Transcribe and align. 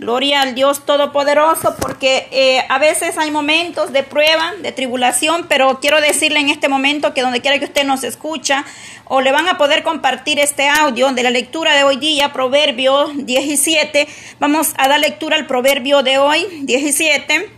Gloria 0.00 0.40
al 0.40 0.54
Dios 0.54 0.86
Todopoderoso, 0.86 1.76
porque 1.78 2.26
eh, 2.30 2.64
a 2.70 2.78
veces 2.78 3.18
hay 3.18 3.30
momentos 3.30 3.92
de 3.92 4.02
prueba, 4.02 4.54
de 4.62 4.72
tribulación, 4.72 5.44
pero 5.46 5.78
quiero 5.78 6.00
decirle 6.00 6.40
en 6.40 6.48
este 6.48 6.70
momento 6.70 7.12
que 7.12 7.20
donde 7.20 7.42
quiera 7.42 7.58
que 7.58 7.66
usted 7.66 7.84
nos 7.84 8.02
escucha 8.02 8.64
o 9.04 9.20
le 9.20 9.30
van 9.30 9.46
a 9.46 9.58
poder 9.58 9.82
compartir 9.82 10.38
este 10.38 10.66
audio 10.70 11.12
de 11.12 11.22
la 11.22 11.28
lectura 11.28 11.76
de 11.76 11.84
hoy 11.84 11.96
día, 11.96 12.32
Proverbio 12.32 13.08
17, 13.14 14.08
vamos 14.38 14.72
a 14.78 14.88
dar 14.88 15.00
lectura 15.00 15.36
al 15.36 15.46
Proverbio 15.46 16.02
de 16.02 16.16
hoy 16.16 16.46
17 16.62 17.50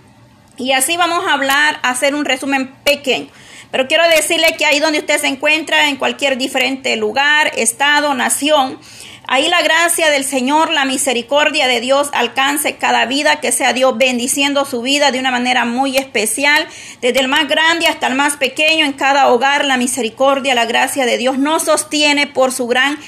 y 0.57 0.73
así 0.73 0.97
vamos 0.97 1.25
a 1.25 1.35
hablar, 1.35 1.79
a 1.85 1.91
hacer 1.91 2.13
un 2.13 2.25
resumen 2.25 2.75
pequeño. 2.83 3.29
Pero 3.71 3.87
quiero 3.87 4.03
decirle 4.09 4.57
que 4.59 4.67
ahí 4.67 4.81
donde 4.81 4.99
usted 4.99 5.19
se 5.19 5.29
encuentra, 5.29 5.89
en 5.89 5.97
cualquier 5.97 6.37
diferente 6.37 6.97
lugar, 6.97 7.53
estado, 7.57 8.13
nación, 8.15 8.81
Ahí 9.35 9.49
la 9.49 9.63
gracia 9.63 10.11
del 10.11 10.25
Señor, 10.25 10.71
la 10.71 10.85
misericordia 10.85 11.67
de 11.67 11.81
Dios 11.81 12.11
alcance 12.13 12.77
cada 12.77 13.07
vida, 13.07 13.41
que 13.41 13.51
sea 13.51 13.73
Dios 13.73 13.97
bendiciendo 13.97 14.67
su 14.67 14.83
vida 14.83 15.11
de 15.11 15.19
una 15.19 15.31
manera 15.31 15.65
muy 15.65 15.97
especial, 15.97 16.69
desde 17.01 17.21
el 17.21 17.29
más 17.29 17.49
grande 17.49 17.87
hasta 17.87 18.09
el 18.09 18.15
más 18.15 18.37
pequeño, 18.37 18.85
en 18.85 18.93
cada 18.93 19.29
hogar 19.29 19.65
la 19.65 19.79
misericordia, 19.79 20.55
la 20.55 20.67
gracia 20.67 21.07
de 21.07 21.17
Dios 21.17 21.39
nos 21.39 21.63
sostiene 21.63 22.27
por 22.27 22.53
su 22.53 22.67
gran 22.67 22.99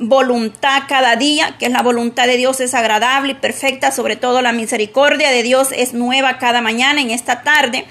voluntad 0.00 0.82
cada 0.88 1.14
día, 1.14 1.54
que 1.60 1.66
es 1.66 1.72
la 1.72 1.82
voluntad 1.82 2.26
de 2.26 2.38
Dios 2.38 2.58
es 2.58 2.74
agradable 2.74 3.34
y 3.34 3.36
perfecta, 3.36 3.92
sobre 3.92 4.16
todo 4.16 4.42
la 4.42 4.50
misericordia 4.50 5.30
de 5.30 5.44
Dios 5.44 5.68
es 5.70 5.92
nueva 5.94 6.38
cada 6.38 6.60
mañana 6.60 7.00
en 7.00 7.12
esta 7.12 7.44
tarde. 7.44 7.86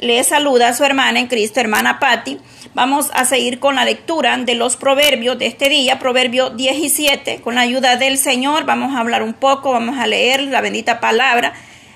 Le 0.00 0.22
saluda 0.22 0.68
a 0.68 0.74
su 0.74 0.84
hermana 0.84 1.18
en 1.18 1.26
Cristo, 1.26 1.58
hermana 1.58 1.98
Patti. 1.98 2.38
Vamos 2.72 3.10
a 3.14 3.24
seguir 3.24 3.58
con 3.58 3.74
la 3.74 3.84
lectura 3.84 4.36
de 4.36 4.54
los 4.54 4.76
proverbios 4.76 5.36
de 5.40 5.46
este 5.46 5.68
día, 5.68 5.98
proverbio 5.98 6.50
17. 6.50 7.40
Con 7.40 7.56
la 7.56 7.62
ayuda 7.62 7.96
del 7.96 8.16
Señor 8.16 8.64
vamos 8.64 8.94
a 8.94 9.00
hablar 9.00 9.24
un 9.24 9.34
poco, 9.34 9.72
vamos 9.72 9.98
a 9.98 10.06
leer 10.06 10.42
la 10.42 10.60
bendita 10.60 11.00
palabra, 11.00 11.52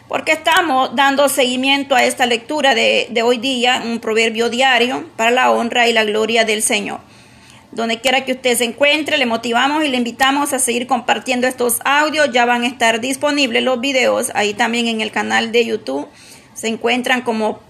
porque 0.08 0.32
estamos 0.32 0.96
dando 0.96 1.28
seguimiento 1.28 1.94
a 1.94 2.02
esta 2.02 2.26
lectura 2.26 2.74
de, 2.74 3.06
de 3.08 3.22
hoy 3.22 3.38
día, 3.38 3.80
un 3.84 4.00
proverbio 4.00 4.50
diario 4.50 5.08
para 5.14 5.30
la 5.30 5.52
honra 5.52 5.86
y 5.86 5.92
la 5.92 6.02
gloria 6.02 6.44
del 6.44 6.62
Señor. 6.62 6.98
Donde 7.70 8.00
quiera 8.00 8.24
que 8.24 8.32
usted 8.32 8.58
se 8.58 8.64
encuentre, 8.64 9.16
le 9.16 9.26
motivamos 9.26 9.84
y 9.84 9.88
le 9.88 9.96
invitamos 9.96 10.52
a 10.52 10.58
seguir 10.58 10.88
compartiendo 10.88 11.46
estos 11.46 11.78
audios. 11.84 12.30
Ya 12.32 12.46
van 12.46 12.64
a 12.64 12.66
estar 12.66 13.00
disponibles 13.00 13.62
los 13.62 13.80
videos 13.80 14.32
ahí 14.34 14.54
también 14.54 14.88
en 14.88 15.00
el 15.02 15.12
canal 15.12 15.52
de 15.52 15.66
YouTube. 15.66 16.08
Se 16.52 16.66
encuentran 16.66 17.22
como 17.22 17.60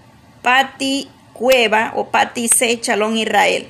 Pati 0.43 1.07
Cueva 1.33 1.93
o 1.95 2.09
Pati 2.09 2.47
C. 2.47 2.79
Chalón 2.79 3.17
Israel. 3.17 3.67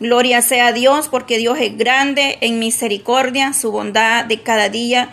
Gloria 0.00 0.40
sea 0.40 0.68
a 0.68 0.72
Dios 0.72 1.08
porque 1.08 1.36
Dios 1.36 1.58
es 1.60 1.76
grande 1.76 2.38
en 2.40 2.58
misericordia, 2.58 3.52
su 3.52 3.70
bondad 3.70 4.24
de 4.24 4.40
cada 4.40 4.70
día 4.70 5.10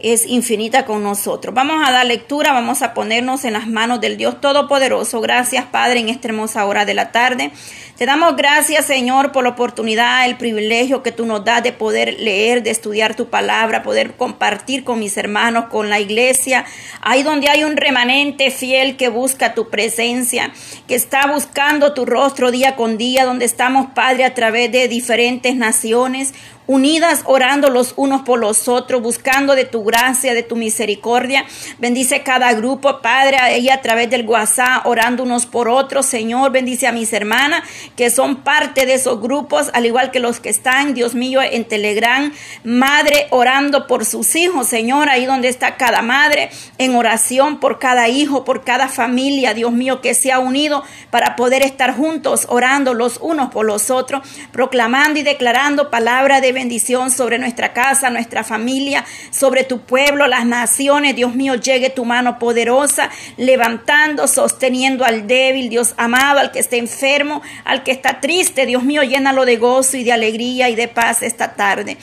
es 0.00 0.26
infinita 0.26 0.84
con 0.84 1.02
nosotros. 1.02 1.54
Vamos 1.54 1.86
a 1.86 1.92
dar 1.92 2.06
lectura, 2.06 2.52
vamos 2.52 2.82
a 2.82 2.94
ponernos 2.94 3.44
en 3.44 3.54
las 3.54 3.66
manos 3.66 4.00
del 4.00 4.16
Dios 4.16 4.40
Todopoderoso. 4.40 5.20
Gracias 5.20 5.66
Padre 5.66 6.00
en 6.00 6.08
esta 6.08 6.28
hermosa 6.28 6.64
hora 6.66 6.84
de 6.84 6.94
la 6.94 7.12
tarde. 7.12 7.50
Te 7.98 8.06
damos 8.06 8.36
gracias, 8.36 8.86
Señor, 8.86 9.32
por 9.32 9.42
la 9.42 9.50
oportunidad, 9.50 10.24
el 10.24 10.36
privilegio 10.36 11.02
que 11.02 11.10
tú 11.10 11.26
nos 11.26 11.44
das 11.44 11.64
de 11.64 11.72
poder 11.72 12.20
leer, 12.20 12.62
de 12.62 12.70
estudiar 12.70 13.16
tu 13.16 13.28
palabra, 13.28 13.82
poder 13.82 14.14
compartir 14.14 14.84
con 14.84 15.00
mis 15.00 15.16
hermanos, 15.16 15.64
con 15.64 15.90
la 15.90 15.98
iglesia, 15.98 16.64
ahí 17.00 17.24
donde 17.24 17.48
hay 17.48 17.64
un 17.64 17.76
remanente 17.76 18.52
fiel 18.52 18.96
que 18.96 19.08
busca 19.08 19.54
tu 19.54 19.68
presencia, 19.68 20.52
que 20.86 20.94
está 20.94 21.26
buscando 21.26 21.92
tu 21.92 22.06
rostro 22.06 22.52
día 22.52 22.76
con 22.76 22.98
día, 22.98 23.24
donde 23.24 23.46
estamos, 23.46 23.88
Padre, 23.96 24.24
a 24.24 24.32
través 24.32 24.70
de 24.70 24.86
diferentes 24.86 25.56
naciones, 25.56 26.34
unidas 26.68 27.22
orando 27.24 27.70
los 27.70 27.94
unos 27.96 28.22
por 28.22 28.38
los 28.38 28.68
otros, 28.68 29.02
buscando 29.02 29.56
de 29.56 29.64
tu 29.64 29.82
gracia, 29.82 30.34
de 30.34 30.42
tu 30.42 30.54
misericordia. 30.54 31.44
Bendice 31.78 32.22
cada 32.22 32.52
grupo, 32.52 33.00
Padre, 33.00 33.38
ahí 33.38 33.70
a 33.70 33.80
través 33.80 34.10
del 34.10 34.28
WhatsApp, 34.28 34.86
orando 34.86 35.22
unos 35.22 35.46
por 35.46 35.68
otros. 35.68 36.04
Señor, 36.06 36.52
bendice 36.52 36.86
a 36.86 36.92
mis 36.92 37.12
hermanas 37.12 37.62
que 37.96 38.10
son 38.10 38.36
parte 38.36 38.84
de 38.84 38.94
esos 38.94 39.20
grupos, 39.20 39.70
al 39.72 39.86
igual 39.86 40.10
que 40.10 40.20
los 40.20 40.40
que 40.40 40.50
están, 40.50 40.92
Dios 40.92 41.14
mío, 41.14 41.40
en 41.42 41.64
Telegram. 41.64 42.32
Madre, 42.64 43.28
orando 43.30 43.86
por 43.86 44.04
sus 44.04 44.36
hijos, 44.36 44.68
Señor, 44.68 45.08
ahí 45.08 45.24
donde 45.24 45.48
está 45.48 45.76
cada 45.76 46.02
madre, 46.02 46.50
en 46.76 46.94
oración 46.94 47.60
por 47.60 47.78
cada 47.78 48.10
hijo, 48.10 48.44
por 48.44 48.64
cada 48.64 48.88
familia, 48.88 49.54
Dios 49.54 49.72
mío, 49.72 50.02
que 50.02 50.12
se 50.12 50.32
ha 50.32 50.38
unido 50.38 50.84
para 51.10 51.34
poder 51.34 51.62
estar 51.62 51.96
juntos, 51.96 52.44
orando 52.50 52.92
los 52.92 53.16
unos 53.22 53.50
por 53.50 53.64
los 53.64 53.90
otros, 53.90 54.20
proclamando 54.52 55.18
y 55.18 55.22
declarando 55.22 55.90
palabra 55.90 56.42
de 56.42 56.57
bendición 56.58 57.12
sobre 57.12 57.38
nuestra 57.38 57.72
casa, 57.72 58.10
nuestra 58.10 58.42
familia, 58.42 59.04
sobre 59.30 59.62
tu 59.62 59.82
pueblo, 59.82 60.26
las 60.26 60.44
naciones. 60.44 61.14
Dios 61.14 61.34
mío, 61.36 61.54
llegue 61.54 61.88
tu 61.88 62.04
mano 62.04 62.38
poderosa, 62.40 63.10
levantando, 63.36 64.26
sosteniendo 64.26 65.04
al 65.04 65.28
débil, 65.28 65.68
Dios 65.68 65.94
amado, 65.96 66.40
al 66.40 66.50
que 66.50 66.58
esté 66.58 66.78
enfermo, 66.78 67.42
al 67.64 67.84
que 67.84 67.92
está 67.92 68.20
triste. 68.20 68.66
Dios 68.66 68.82
mío, 68.82 69.04
llénalo 69.04 69.44
de 69.44 69.56
gozo 69.56 69.96
y 69.96 70.02
de 70.04 70.12
alegría 70.12 70.68
y 70.68 70.74
de 70.74 70.88
paz 70.88 71.22
esta 71.22 71.54
tarde. 71.54 71.96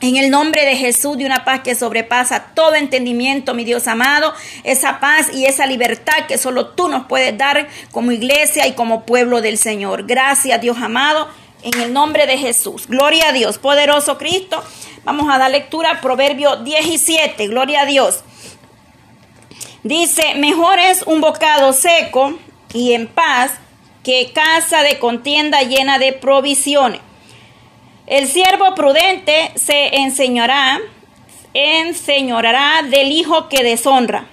En 0.00 0.16
el 0.16 0.30
nombre 0.30 0.64
de 0.64 0.76
Jesús, 0.76 1.16
de 1.18 1.26
una 1.26 1.44
paz 1.44 1.60
que 1.60 1.74
sobrepasa 1.74 2.46
todo 2.54 2.74
entendimiento, 2.74 3.54
mi 3.54 3.64
Dios 3.64 3.86
amado, 3.86 4.32
esa 4.64 5.00
paz 5.00 5.28
y 5.32 5.46
esa 5.46 5.66
libertad 5.66 6.26
que 6.26 6.38
solo 6.38 6.68
tú 6.68 6.88
nos 6.88 7.06
puedes 7.06 7.36
dar 7.36 7.68
como 7.92 8.10
iglesia 8.10 8.66
y 8.66 8.72
como 8.72 9.04
pueblo 9.06 9.40
del 9.40 9.58
Señor. 9.58 10.04
Gracias, 10.06 10.60
Dios 10.60 10.76
amado 10.80 11.28
en 11.62 11.80
el 11.80 11.92
nombre 11.92 12.26
de 12.26 12.38
Jesús. 12.38 12.86
Gloria 12.86 13.28
a 13.28 13.32
Dios, 13.32 13.58
poderoso 13.58 14.18
Cristo. 14.18 14.62
Vamos 15.04 15.32
a 15.32 15.38
dar 15.38 15.50
lectura 15.50 15.92
a 15.92 16.00
Proverbio 16.00 16.56
17, 16.56 17.48
gloria 17.48 17.82
a 17.82 17.86
Dios. 17.86 18.22
Dice, 19.82 20.34
mejor 20.36 20.78
es 20.78 21.02
un 21.02 21.20
bocado 21.20 21.72
seco 21.72 22.38
y 22.72 22.92
en 22.92 23.08
paz 23.08 23.54
que 24.04 24.32
casa 24.32 24.82
de 24.82 24.98
contienda 24.98 25.62
llena 25.62 25.98
de 25.98 26.12
provisiones. 26.12 27.00
El 28.06 28.28
siervo 28.28 28.74
prudente 28.74 29.52
se 29.54 29.96
enseñará, 29.96 30.80
enseñorará 31.54 32.82
del 32.82 33.12
hijo 33.12 33.48
que 33.48 33.62
deshonra, 33.62 34.26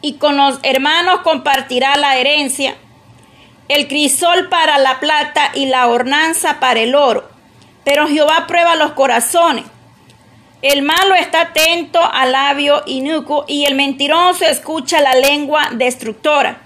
y 0.00 0.14
con 0.14 0.36
los 0.36 0.60
hermanos 0.62 1.20
compartirá 1.20 1.96
la 1.96 2.16
herencia 2.16 2.76
el 3.68 3.88
crisol 3.88 4.48
para 4.48 4.78
la 4.78 5.00
plata 5.00 5.50
y 5.54 5.66
la 5.66 5.88
ornanza 5.88 6.60
para 6.60 6.80
el 6.80 6.94
oro. 6.94 7.28
Pero 7.84 8.08
Jehová 8.08 8.46
prueba 8.46 8.76
los 8.76 8.92
corazones. 8.92 9.64
El 10.62 10.82
malo 10.82 11.14
está 11.14 11.42
atento 11.42 12.00
al 12.02 12.32
labio 12.32 12.82
inicuo 12.86 13.44
y 13.46 13.66
el 13.66 13.74
mentiroso 13.74 14.44
escucha 14.44 15.00
la 15.00 15.14
lengua 15.14 15.68
destructora. 15.72 16.62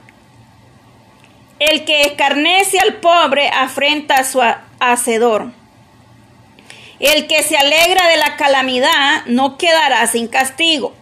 El 1.59 1.84
que 1.84 2.03
escarnece 2.03 2.78
al 2.78 2.94
pobre 2.94 3.49
afrenta 3.49 4.16
a 4.16 4.25
su 4.25 4.41
hacedor. 4.78 5.53
El 7.00 7.27
que 7.27 7.43
se 7.43 7.56
alegra 7.56 8.09
de 8.09 8.16
la 8.16 8.37
calamidad 8.37 9.25
no 9.27 9.59
quedará 9.59 10.06
sin 10.06 10.28
castigo. 10.28 10.94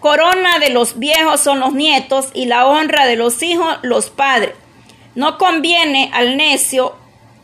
Corona 0.00 0.58
de 0.60 0.70
los 0.70 0.98
viejos 0.98 1.40
son 1.40 1.60
los 1.60 1.72
nietos 1.74 2.28
y 2.32 2.46
la 2.46 2.66
honra 2.66 3.04
de 3.06 3.16
los 3.16 3.42
hijos 3.42 3.78
los 3.82 4.10
padres. 4.10 4.54
No 5.18 5.36
conviene 5.36 6.12
al 6.14 6.36
necio 6.36 6.94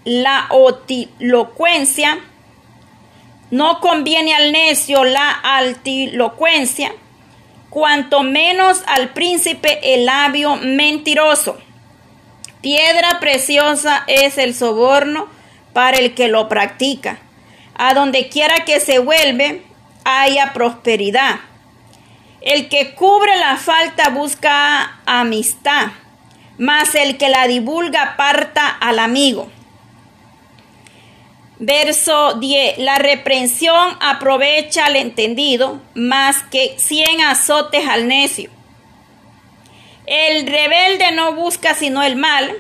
la 0.04 0.46
otilocuencia, 0.50 2.20
no 3.50 3.80
conviene 3.80 4.32
al 4.32 4.52
necio 4.52 5.02
la 5.02 5.32
altilocuencia, 5.32 6.92
cuanto 7.70 8.22
menos 8.22 8.80
al 8.86 9.08
príncipe 9.08 9.80
el 9.92 10.06
labio 10.06 10.54
mentiroso. 10.54 11.58
Piedra 12.60 13.18
preciosa 13.18 14.04
es 14.06 14.38
el 14.38 14.54
soborno 14.54 15.26
para 15.72 15.96
el 15.96 16.14
que 16.14 16.28
lo 16.28 16.48
practica. 16.48 17.18
A 17.74 17.92
donde 17.92 18.28
quiera 18.28 18.64
que 18.64 18.78
se 18.78 19.00
vuelve, 19.00 19.64
haya 20.04 20.52
prosperidad. 20.52 21.40
El 22.40 22.69
que 22.69 22.94
cubre 22.94 23.34
la 23.34 23.56
falta 23.56 24.10
busca 24.10 25.00
amistad 25.06 25.88
mas 26.58 26.94
el 26.94 27.16
que 27.16 27.28
la 27.28 27.46
divulga 27.46 28.02
aparta 28.02 28.68
al 28.68 28.98
amigo. 28.98 29.48
Verso 31.58 32.34
10. 32.34 32.78
La 32.78 32.98
reprensión 32.98 33.96
aprovecha 34.00 34.86
al 34.86 34.96
entendido 34.96 35.80
más 35.94 36.42
que 36.50 36.74
cien 36.78 37.20
azotes 37.20 37.86
al 37.88 38.08
necio. 38.08 38.50
El 40.06 40.46
rebelde 40.46 41.12
no 41.12 41.32
busca 41.32 41.74
sino 41.74 42.02
el 42.02 42.16
mal, 42.16 42.52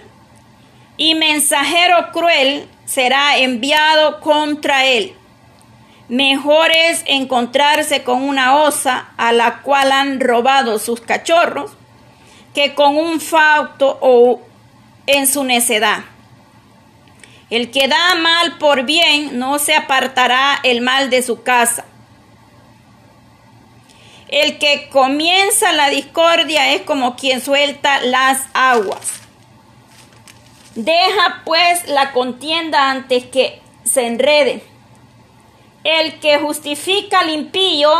y 0.96 1.14
mensajero 1.14 2.12
cruel 2.12 2.68
será 2.84 3.36
enviado 3.38 4.20
contra 4.20 4.86
él. 4.86 5.14
Mejor 6.08 6.70
es 6.70 7.02
encontrarse 7.06 8.02
con 8.02 8.22
una 8.22 8.56
osa 8.56 9.08
a 9.16 9.32
la 9.32 9.62
cual 9.62 9.90
han 9.90 10.20
robado 10.20 10.78
sus 10.78 11.00
cachorros 11.00 11.72
que 12.54 12.74
con 12.74 12.96
un 12.96 13.20
fauto 13.20 13.98
o 14.00 14.40
en 15.06 15.26
su 15.26 15.44
necedad. 15.44 16.04
El 17.50 17.70
que 17.70 17.88
da 17.88 18.14
mal 18.14 18.58
por 18.58 18.84
bien 18.84 19.38
no 19.38 19.58
se 19.58 19.74
apartará 19.74 20.60
el 20.62 20.80
mal 20.80 21.10
de 21.10 21.22
su 21.22 21.42
casa. 21.42 21.84
El 24.28 24.58
que 24.58 24.88
comienza 24.88 25.72
la 25.72 25.90
discordia 25.90 26.72
es 26.72 26.82
como 26.82 27.16
quien 27.16 27.40
suelta 27.40 28.00
las 28.00 28.42
aguas. 28.54 29.20
Deja 30.74 31.42
pues 31.44 31.86
la 31.88 32.12
contienda 32.12 32.90
antes 32.90 33.24
que 33.26 33.60
se 33.84 34.06
enrede. 34.06 34.64
El 35.84 36.18
que 36.18 36.38
justifica 36.38 37.20
al 37.20 37.30
impío 37.30 37.92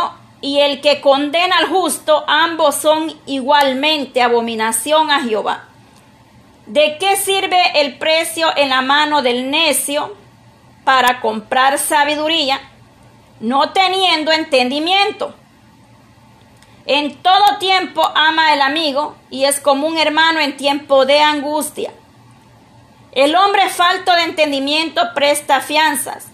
y 0.45 0.59
el 0.59 0.79
que 0.79 1.01
condena 1.01 1.57
al 1.57 1.65
justo, 1.65 2.23
ambos 2.27 2.75
son 2.75 3.11
igualmente 3.25 4.21
abominación 4.21 5.09
a 5.09 5.21
Jehová. 5.21 5.63
¿De 6.67 6.99
qué 6.99 7.15
sirve 7.15 7.59
el 7.81 7.97
precio 7.97 8.55
en 8.55 8.69
la 8.69 8.83
mano 8.83 9.23
del 9.23 9.49
necio 9.49 10.15
para 10.83 11.19
comprar 11.19 11.79
sabiduría, 11.79 12.61
no 13.39 13.71
teniendo 13.71 14.31
entendimiento? 14.31 15.33
En 16.85 17.15
todo 17.23 17.57
tiempo 17.57 18.07
ama 18.13 18.53
el 18.53 18.61
amigo 18.61 19.15
y 19.31 19.45
es 19.45 19.59
como 19.59 19.87
un 19.87 19.97
hermano 19.97 20.39
en 20.41 20.57
tiempo 20.57 21.07
de 21.07 21.21
angustia. 21.21 21.91
El 23.13 23.35
hombre 23.35 23.67
falto 23.69 24.13
de 24.13 24.25
entendimiento 24.25 25.01
presta 25.15 25.59
fianzas 25.61 26.27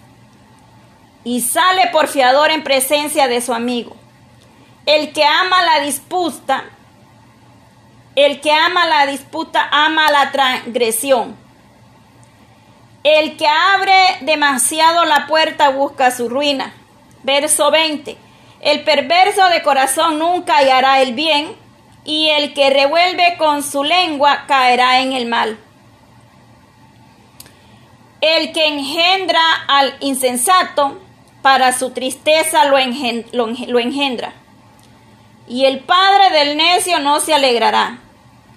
y 1.24 1.40
sale 1.40 1.88
por 1.92 2.08
fiador 2.08 2.50
en 2.50 2.62
presencia 2.62 3.26
de 3.26 3.40
su 3.40 3.54
amigo. 3.54 4.01
El 4.86 5.12
que 5.12 5.24
ama 5.24 5.62
la 5.62 5.80
disputa, 5.84 6.64
el 8.16 8.40
que 8.40 8.52
ama 8.52 8.86
la 8.86 9.06
disputa 9.06 9.68
ama 9.70 10.10
la 10.10 10.32
transgresión. 10.32 11.36
El 13.04 13.36
que 13.36 13.46
abre 13.46 14.18
demasiado 14.20 15.04
la 15.04 15.26
puerta 15.26 15.70
busca 15.70 16.10
su 16.10 16.28
ruina. 16.28 16.72
Verso 17.22 17.70
20. 17.70 18.16
El 18.60 18.84
perverso 18.84 19.48
de 19.48 19.62
corazón 19.62 20.18
nunca 20.18 20.56
hallará 20.56 21.00
el 21.02 21.14
bien, 21.14 21.56
y 22.04 22.28
el 22.30 22.52
que 22.54 22.70
revuelve 22.70 23.36
con 23.38 23.62
su 23.62 23.84
lengua 23.84 24.44
caerá 24.46 25.00
en 25.00 25.12
el 25.12 25.26
mal. 25.26 25.58
El 28.20 28.52
que 28.52 28.66
engendra 28.66 29.40
al 29.68 29.96
insensato, 30.00 31.00
para 31.42 31.72
su 31.72 31.90
tristeza 31.90 32.64
lo, 32.66 32.78
engendra. 32.78 34.32
Y 35.52 35.66
el 35.66 35.80
padre 35.80 36.30
del 36.30 36.56
necio 36.56 36.98
no 36.98 37.20
se 37.20 37.34
alegrará. 37.34 37.98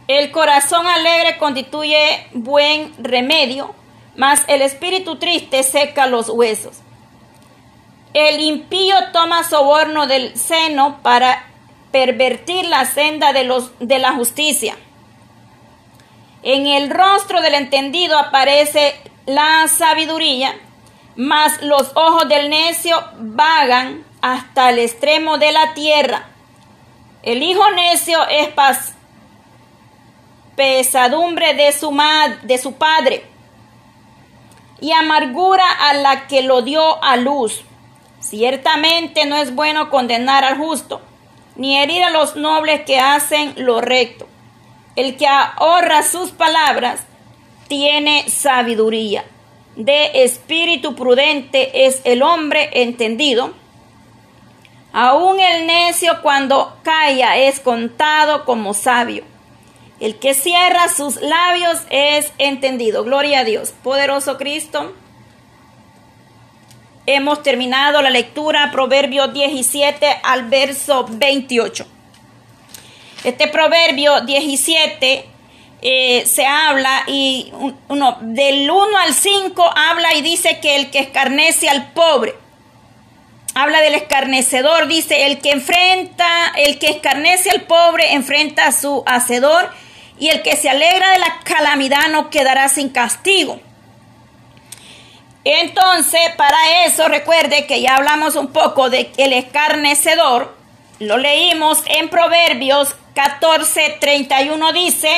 El 0.07 0.31
corazón 0.31 0.87
alegre 0.87 1.37
constituye 1.37 2.25
buen 2.31 2.93
remedio, 2.97 3.75
mas 4.15 4.45
el 4.47 4.61
espíritu 4.61 5.17
triste 5.17 5.63
seca 5.63 6.07
los 6.07 6.29
huesos. 6.29 6.77
El 8.13 8.39
impío 8.39 8.95
toma 9.11 9.43
soborno 9.43 10.07
del 10.07 10.37
seno 10.37 11.01
para 11.03 11.45
pervertir 11.91 12.63
la 12.67 12.85
senda 12.85 13.33
de, 13.33 13.43
los, 13.43 13.71
de 13.79 13.99
la 13.99 14.13
justicia. 14.13 14.77
En 16.43 16.65
el 16.65 16.89
rostro 16.89 17.41
del 17.41 17.55
entendido 17.55 18.17
aparece 18.17 18.95
la 19.25 19.67
sabiduría, 19.67 20.55
mas 21.17 21.61
los 21.61 21.91
ojos 21.95 22.29
del 22.29 22.49
necio 22.49 22.95
vagan 23.17 24.05
hasta 24.21 24.69
el 24.69 24.79
extremo 24.79 25.37
de 25.37 25.51
la 25.51 25.73
tierra. 25.73 26.29
El 27.25 27.41
hijo 27.41 27.63
necio 27.71 28.19
es 28.27 28.49
paz, 28.49 28.93
pesadumbre 30.55 31.55
de 31.55 31.71
su, 31.71 31.91
de 32.43 32.57
su 32.59 32.73
padre 32.73 33.25
y 34.79 34.91
amargura 34.91 35.65
a 35.89 35.95
la 35.95 36.27
que 36.27 36.43
lo 36.43 36.61
dio 36.61 37.03
a 37.03 37.17
luz. 37.17 37.63
Ciertamente 38.19 39.25
no 39.25 39.37
es 39.37 39.55
bueno 39.55 39.89
condenar 39.89 40.43
al 40.43 40.57
justo, 40.57 41.01
ni 41.55 41.79
herir 41.79 42.03
a 42.03 42.11
los 42.11 42.35
nobles 42.35 42.81
que 42.81 42.99
hacen 42.99 43.53
lo 43.57 43.81
recto. 43.81 44.27
El 44.95 45.17
que 45.17 45.25
ahorra 45.27 46.03
sus 46.03 46.29
palabras 46.29 47.05
tiene 47.67 48.29
sabiduría. 48.29 49.25
De 49.75 50.23
espíritu 50.23 50.93
prudente 50.93 51.87
es 51.87 52.01
el 52.03 52.21
hombre 52.21 52.69
entendido. 52.73 53.55
Aún 54.97 55.41
el 55.41 55.67
necio 55.67 56.21
cuando 56.21 56.77
calla 56.81 57.35
es 57.35 57.59
contado 57.59 58.45
como 58.45 58.73
sabio. 58.73 59.25
El 59.99 60.15
que 60.19 60.33
cierra 60.33 60.87
sus 60.87 61.17
labios 61.19 61.81
es 61.89 62.31
entendido. 62.37 63.03
Gloria 63.03 63.39
a 63.39 63.43
Dios. 63.43 63.73
Poderoso 63.83 64.37
Cristo. 64.37 64.93
Hemos 67.07 67.43
terminado 67.43 68.01
la 68.01 68.09
lectura, 68.09 68.71
Proverbio 68.71 69.27
17 69.27 70.21
al 70.23 70.47
verso 70.47 71.05
28. 71.09 71.85
Este 73.25 73.49
Proverbio 73.49 74.21
17 74.21 75.25
eh, 75.81 76.25
se 76.25 76.45
habla 76.45 77.03
y 77.07 77.51
uno, 77.89 78.17
del 78.21 78.71
1 78.71 78.97
al 79.05 79.13
5 79.13 79.61
habla 79.75 80.15
y 80.15 80.21
dice 80.21 80.61
que 80.61 80.77
el 80.77 80.89
que 80.89 80.99
escarnece 80.99 81.67
al 81.67 81.91
pobre. 81.91 82.44
Habla 83.57 83.79
del 83.79 83.95
escarnecedor, 83.95 84.87
dice, 84.87 85.27
el 85.27 85.39
que 85.39 85.51
enfrenta, 85.51 86.51
el 86.57 86.77
que 86.77 86.87
escarnece 86.87 87.49
al 87.49 87.61
pobre 87.61 88.11
enfrenta 88.11 88.67
a 88.67 88.73
su 88.73 89.01
hacedor 89.05 89.71
y 90.19 90.27
el 90.27 90.41
que 90.41 90.57
se 90.57 90.69
alegra 90.69 91.11
de 91.11 91.19
la 91.19 91.39
calamidad 91.45 92.09
no 92.09 92.29
quedará 92.29 92.67
sin 92.67 92.89
castigo. 92.89 93.61
Entonces, 95.45 96.19
para 96.35 96.85
eso 96.85 97.07
recuerde 97.07 97.65
que 97.65 97.79
ya 97.79 97.95
hablamos 97.95 98.35
un 98.35 98.47
poco 98.47 98.89
de 98.89 99.09
el 99.15 99.31
escarnecedor. 99.31 100.53
Lo 100.99 101.17
leímos 101.17 101.81
en 101.85 102.09
Proverbios 102.09 102.93
14, 103.13 103.99
31 104.01 104.73
dice, 104.73 105.09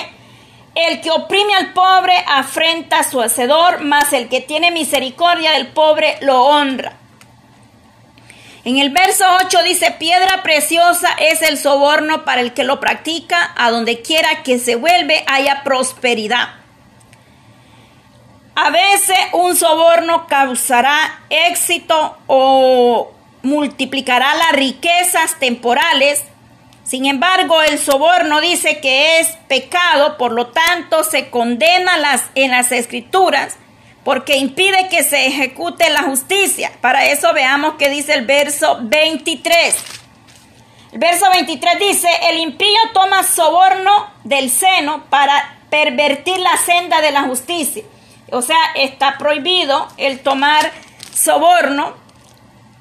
el 0.75 1.01
que 1.01 1.09
oprime 1.09 1.55
al 1.55 1.73
pobre 1.73 2.13
afrenta 2.27 2.99
a 2.99 3.03
su 3.03 3.19
hacedor, 3.19 3.81
mas 3.81 4.13
el 4.13 4.29
que 4.29 4.41
tiene 4.41 4.69
misericordia 4.69 5.53
del 5.53 5.69
pobre 5.69 6.19
lo 6.21 6.43
honra. 6.43 6.97
En 8.67 8.79
el 8.79 8.89
verso 8.89 9.23
8 9.45 9.63
dice, 9.63 9.95
piedra 9.97 10.43
preciosa 10.43 11.07
es 11.21 11.41
el 11.41 11.57
soborno 11.57 12.25
para 12.25 12.41
el 12.41 12.51
que 12.51 12.65
lo 12.65 12.81
practica, 12.81 13.53
a 13.55 13.71
donde 13.71 14.01
quiera 14.01 14.43
que 14.43 14.59
se 14.59 14.75
vuelve 14.75 15.23
haya 15.25 15.63
prosperidad. 15.63 16.49
A 18.55 18.69
veces 18.69 19.17
un 19.31 19.55
soborno 19.55 20.27
causará 20.27 21.23
éxito 21.29 22.17
o 22.27 23.13
multiplicará 23.41 24.35
las 24.35 24.51
riquezas 24.51 25.39
temporales. 25.39 26.25
Sin 26.83 27.05
embargo, 27.05 27.61
el 27.61 27.79
soborno 27.79 28.41
dice 28.41 28.81
que 28.81 29.21
es 29.21 29.29
pecado, 29.47 30.17
por 30.17 30.33
lo 30.33 30.47
tanto 30.47 31.05
se 31.05 31.29
condena 31.29 31.97
las, 31.99 32.25
en 32.35 32.51
las 32.51 32.73
escrituras 32.73 33.55
porque 34.07 34.37
impide 34.37 34.87
que 34.87 35.03
se 35.03 35.27
ejecute 35.27 35.89
la 35.89 36.03
justicia. 36.03 36.71
Para 36.79 37.07
eso 37.07 37.33
veamos 37.33 37.73
que 37.73 37.89
dice 37.89 38.13
el 38.13 38.25
verso 38.25 38.79
23. 38.83 39.75
El 40.93 40.99
verso 40.99 41.25
23 41.29 41.77
dice, 41.77 42.07
el 42.29 42.37
impío 42.37 42.79
toma 42.93 43.23
soborno 43.23 44.09
del 44.23 44.49
seno 44.49 45.03
para 45.09 45.59
pervertir 45.69 46.39
la 46.39 46.55
senda 46.55 47.01
de 47.01 47.11
la 47.11 47.23
justicia. 47.23 47.83
O 48.31 48.41
sea, 48.41 48.55
está 48.75 49.17
prohibido 49.17 49.89
el 49.97 50.21
tomar 50.21 50.71
soborno, 51.13 51.93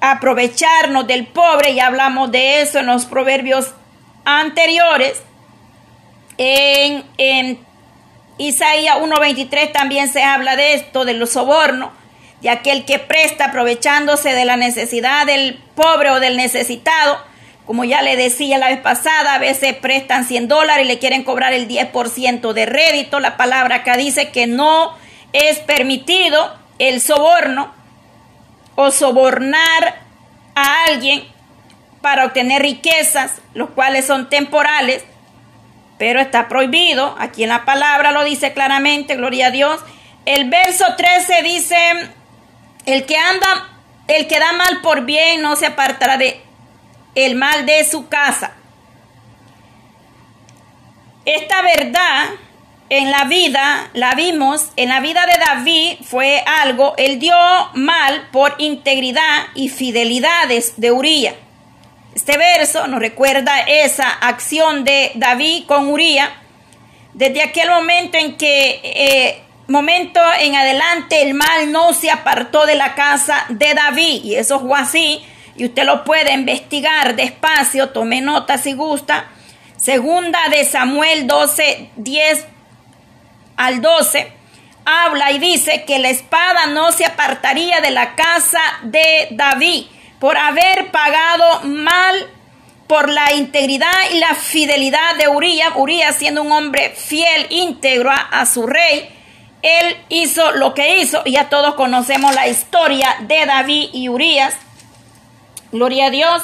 aprovecharnos 0.01 1.09
del 1.09 1.27
pobre, 1.27 1.73
y 1.73 1.81
hablamos 1.81 2.31
de 2.31 2.63
eso 2.63 2.79
en 2.79 2.87
los 2.87 3.05
proverbios 3.05 3.75
anteriores. 4.25 5.21
En, 6.39 7.05
en 7.19 7.66
Isaías 8.39 8.97
1.23 8.97 9.73
también 9.73 10.09
se 10.13 10.23
habla 10.23 10.57
de 10.57 10.75
esto, 10.75 11.05
de 11.05 11.15
los 11.15 11.31
sobornos, 11.31 11.91
de 12.43 12.51
aquel 12.51 12.85
que 12.85 12.99
presta 12.99 13.47
aprovechándose 13.47 14.35
de 14.35 14.45
la 14.45 14.57
necesidad 14.57 15.27
del 15.27 15.59
pobre 15.75 16.11
o 16.11 16.21
del 16.21 16.37
necesitado. 16.37 17.19
Como 17.65 17.85
ya 17.85 18.03
le 18.03 18.17
decía 18.17 18.59
la 18.59 18.69
vez 18.69 18.81
pasada, 18.81 19.35
a 19.35 19.39
veces 19.39 19.75
prestan 19.75 20.25
100 20.27 20.49
dólares 20.49 20.85
y 20.85 20.89
le 20.89 20.99
quieren 20.99 21.25
cobrar 21.25 21.53
el 21.53 21.67
10% 21.67 22.53
de 22.53 22.67
rédito. 22.67 23.21
La 23.21 23.37
palabra 23.37 23.77
acá 23.77 23.97
dice 23.97 24.31
que 24.31 24.47
no 24.47 24.95
es 25.33 25.59
permitido 25.61 26.55
el 26.79 27.01
soborno 27.01 27.75
o 28.77 28.91
sobornar 28.91 30.03
a 30.55 30.85
alguien 30.89 31.25
para 32.03 32.27
obtener 32.27 32.63
riquezas, 32.63 33.41
los 33.55 33.71
cuales 33.71 34.05
son 34.05 34.29
temporales 34.29 35.03
pero 35.99 36.21
está 36.21 36.49
prohibido. 36.49 37.17
Aquí 37.19 37.43
en 37.43 37.49
la 37.51 37.65
palabra 37.65 38.13
lo 38.13 38.25
dice 38.25 38.53
claramente, 38.53 39.17
gloria 39.17 39.49
a 39.49 39.51
Dios. 39.51 39.81
El 40.25 40.51
verso 40.51 40.85
13 40.97 41.43
dice, 41.43 41.77
el 42.87 43.07
que 43.07 43.17
anda, 43.17 43.69
el 44.09 44.27
que 44.27 44.39
da 44.39 44.53
mal 44.53 44.81
por 44.83 45.05
bien 45.05 45.43
no 45.43 45.57
se 45.57 45.67
apartará 45.67 46.17
de 46.17 46.41
el 47.15 47.35
mal 47.35 47.65
de 47.67 47.85
su 47.85 48.09
casa. 48.09 48.53
Esta 51.25 51.63
verdad 51.63 52.29
en 52.89 53.11
la 53.11 53.25
vida, 53.25 53.91
la 53.95 54.15
vimos, 54.15 54.71
en 54.77 54.91
la 54.91 55.01
vida 55.01 55.27
de 55.27 55.39
David 55.39 55.97
fue 56.05 56.45
algo, 56.47 56.95
él 56.99 57.19
dio 57.19 57.35
mal 57.75 58.29
por 58.31 58.55
integridad 58.59 59.47
y 59.55 59.69
fidelidades 59.69 60.75
de 60.77 60.93
Uría. 60.93 61.35
Este 62.17 62.39
verso 62.39 62.87
nos 62.87 62.99
recuerda 62.99 63.61
esa 63.61 64.09
acción 64.09 64.85
de 64.85 65.13
David 65.17 65.67
con 65.67 65.89
Uría. 65.89 66.31
Desde 67.13 67.43
aquel 67.43 67.69
momento 67.69 68.17
en 68.17 68.39
que, 68.39 68.81
eh, 68.83 69.43
momento 69.69 70.19
en 70.41 70.55
adelante, 70.55 71.21
el 71.21 71.35
mal 71.35 71.71
no 71.71 71.93
se 71.93 72.11
apartó 72.11 72.65
de 72.65 72.75
la 72.75 72.95
casa 72.95 73.45
de 73.51 73.75
David. 73.75 74.25
Y 74.25 74.35
eso 74.35 74.61
fue 74.61 74.79
así. 74.79 75.23
Y 75.57 75.67
usted 75.67 75.85
lo 75.85 76.05
puede 76.05 76.33
investigar 76.33 77.17
despacio, 77.17 77.91
tome 77.91 78.23
nota 78.23 78.57
si 78.57 78.73
gusta. 78.73 79.27
Segunda 79.77 80.39
de 80.49 80.65
Samuel 80.65 81.27
12, 81.27 81.91
10 81.97 82.47
al 83.59 83.83
12 83.83 84.33
habla 84.87 85.33
y 85.33 85.39
dice 85.39 85.85
que 85.85 85.99
la 85.99 86.09
espada 86.09 86.69
no 86.69 86.93
se 86.93 87.05
apartaría 87.05 87.81
de 87.81 87.91
la 87.91 88.15
casa 88.15 88.61
de 88.85 89.29
David 89.33 89.87
por 90.19 90.37
haber 90.37 90.91
pagado 90.91 91.61
mal 91.65 92.31
por 92.87 93.11
la 93.11 93.33
integridad 93.35 93.89
y 94.13 94.19
la 94.19 94.35
fidelidad 94.35 95.17
de 95.19 95.29
Urías, 95.29 95.73
Urías 95.75 96.15
siendo 96.17 96.43
un 96.43 96.53
hombre 96.53 96.91
fiel, 96.91 97.47
íntegro 97.51 98.11
a, 98.11 98.47
su 98.47 98.67
rey, 98.67 99.09
él 99.63 99.97
hizo 100.09 100.53
lo 100.53 100.75
que 100.75 100.99
hizo, 100.99 101.23
y 101.25 101.33
ya 101.33 101.49
todos 101.49 101.75
conocemos 101.75 102.35
la 102.35 102.47
historia 102.47 103.17
de 103.23 103.45
David 103.47 103.91
y 103.93 104.09
Urías. 104.09 104.55
Gloria 105.73 106.07
a 106.07 106.11
Dios. 106.11 106.43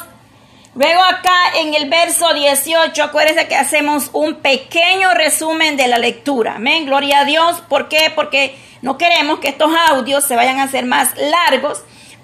Luego 0.75 1.01
acá 1.03 1.35
en 1.59 1.73
el 1.75 1.87
verso 1.87 2.33
18, 2.33 3.03
acuérdense 3.03 3.47
que 3.47 3.55
hacemos 3.55 4.09
un 4.11 4.35
pequeño 4.35 5.13
resumen 5.13 5.77
de 5.77 5.87
la 5.87 5.99
lectura. 5.99 6.55
Amén, 6.55 6.85
gloria 6.85 7.19
a 7.19 7.25
Dios. 7.25 7.61
¿Por 7.69 7.87
qué? 7.87 8.11
Porque 8.13 8.57
no 8.81 8.97
queremos 8.97 9.39
que 9.39 9.49
estos 9.49 9.71
audios 9.89 10.25
se 10.25 10.35
vayan 10.35 10.59
a 10.59 10.63
hacer 10.63 10.85
más 10.85 11.11
largos. 11.15 11.83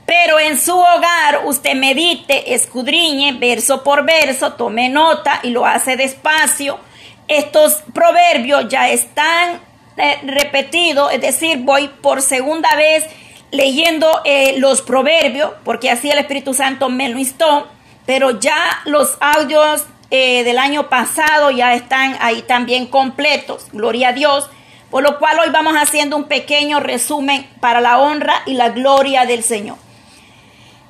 Pero 0.09 0.39
en 0.39 0.57
su 0.57 0.75
hogar 0.75 1.41
usted 1.45 1.75
medite, 1.75 2.55
escudriñe 2.55 3.33
verso 3.33 3.83
por 3.83 4.03
verso, 4.03 4.53
tome 4.53 4.89
nota 4.89 5.39
y 5.43 5.51
lo 5.51 5.67
hace 5.67 5.97
despacio. 5.97 6.79
Estos 7.27 7.83
proverbios 7.93 8.67
ya 8.69 8.89
están 8.89 9.61
eh, 9.97 10.17
repetidos, 10.23 11.13
es 11.13 11.21
decir, 11.21 11.59
voy 11.59 11.89
por 12.01 12.23
segunda 12.23 12.75
vez 12.75 13.05
leyendo 13.51 14.21
eh, 14.25 14.55
los 14.57 14.81
proverbios, 14.81 15.51
porque 15.63 15.91
así 15.91 16.09
el 16.09 16.17
Espíritu 16.17 16.55
Santo 16.55 16.89
me 16.89 17.09
lo 17.09 17.19
instó 17.19 17.67
pero 18.09 18.39
ya 18.39 18.81
los 18.85 19.17
audios 19.19 19.85
eh, 20.09 20.43
del 20.43 20.57
año 20.57 20.89
pasado 20.89 21.51
ya 21.51 21.75
están 21.75 22.17
ahí 22.21 22.41
también 22.41 22.87
completos, 22.87 23.67
gloria 23.71 24.09
a 24.09 24.13
Dios, 24.13 24.49
por 24.89 25.03
lo 25.03 25.19
cual 25.19 25.37
hoy 25.37 25.51
vamos 25.51 25.75
haciendo 25.75 26.17
un 26.17 26.23
pequeño 26.23 26.79
resumen 26.79 27.47
para 27.59 27.81
la 27.81 27.99
honra 27.99 28.41
y 28.47 28.55
la 28.55 28.69
gloria 28.69 29.27
del 29.27 29.43
Señor. 29.43 29.77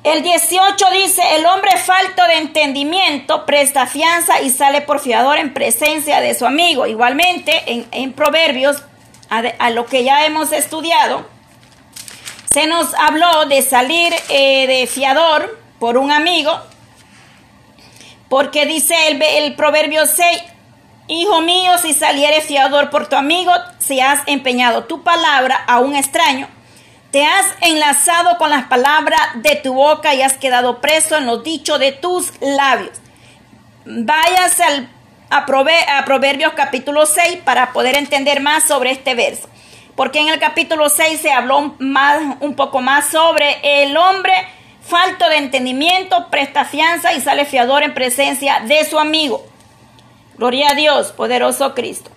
El 0.04 0.24
18 0.24 0.86
dice, 0.94 1.22
el 1.36 1.46
hombre 1.46 1.72
falto 1.78 2.24
de 2.28 2.38
entendimiento 2.38 3.46
presta 3.46 3.86
fianza 3.86 4.42
y 4.42 4.50
sale 4.50 4.82
por 4.82 5.02
fiador 5.02 5.38
en 5.38 5.54
presencia 5.54 6.22
de 6.22 6.34
su 6.36 6.46
amigo. 6.46 6.88
Igualmente, 6.88 7.86
en, 7.92 8.14
Proverbios, 8.14 8.82
a, 9.30 9.70
lo 9.72 9.86
que 9.86 10.06
ya 10.06 10.26
hemos 10.26 10.54
estudiado, 10.54 11.28
se 12.52 12.66
nos 12.66 12.94
habló 12.94 13.46
de 13.46 13.62
salir 13.62 14.14
eh, 14.30 14.68
de 14.68 14.88
fiador 14.88 15.60
por 15.80 15.98
un 15.98 16.12
amigo, 16.12 16.58
porque 18.30 18.66
dice 18.66 18.96
el, 19.10 19.22
el 19.22 19.56
proverbio 19.56 20.06
6, 20.06 20.44
Hijo 21.12 21.42
mío, 21.42 21.72
si 21.82 21.94
salieres 21.94 22.46
fiador 22.46 22.92
por 22.92 23.08
tu 23.08 23.16
amigo, 23.16 23.52
si 23.80 24.00
has 24.00 24.22
empeñado 24.28 24.84
tu 24.84 25.02
palabra 25.04 25.56
a 25.66 25.80
un 25.80 25.96
extraño, 25.96 26.48
te 27.12 27.26
has 27.26 27.46
enlazado 27.62 28.38
con 28.38 28.50
las 28.50 28.66
palabras 28.66 29.20
de 29.36 29.56
tu 29.56 29.74
boca 29.74 30.14
y 30.14 30.22
has 30.22 30.38
quedado 30.38 30.80
preso 30.80 31.18
en 31.18 31.26
los 31.26 31.44
dichos 31.44 31.80
de 31.80 31.92
tus 31.92 32.32
labios. 32.40 32.92
Váyase 33.86 34.64
al, 34.64 34.90
a, 35.30 35.46
Proverbios 35.46 36.54
capítulo 36.54 37.06
6 37.06 37.40
para 37.44 37.74
poder 37.74 37.98
entender 37.98 38.42
más 38.42 38.64
sobre 38.64 38.92
este 38.92 39.16
verso. 39.16 39.50
Porque 39.96 40.20
en 40.20 40.30
el 40.30 40.40
capítulo 40.40 40.88
6 40.90 41.20
se 41.20 41.32
habló 41.32 41.76
más, 41.80 42.38
un 42.40 42.56
poco 42.56 42.82
más 42.82 43.08
sobre 43.08 43.58
el 43.64 43.98
hombre 43.98 44.34
falto 44.82 45.28
de 45.30 45.38
entendimiento, 45.38 46.30
presta 46.30 46.66
fianza 46.66 47.14
y 47.14 47.22
sale 47.22 47.46
fiador 47.46 47.84
en 47.84 47.94
presencia 47.94 48.62
de 48.62 48.86
su 48.86 48.98
amigo. 48.98 49.46
Gloria 50.38 50.70
a 50.70 50.76
Dios, 50.76 51.12
poderoso 51.12 51.74
Cristo. 51.76 52.12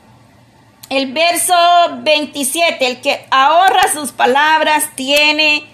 El 0.92 1.11
verso 1.11 1.54
27, 2.02 2.87
el 2.87 3.00
que 3.00 3.25
ahorra 3.30 3.90
sus 3.94 4.12
palabras 4.12 4.90
tiene 4.94 5.64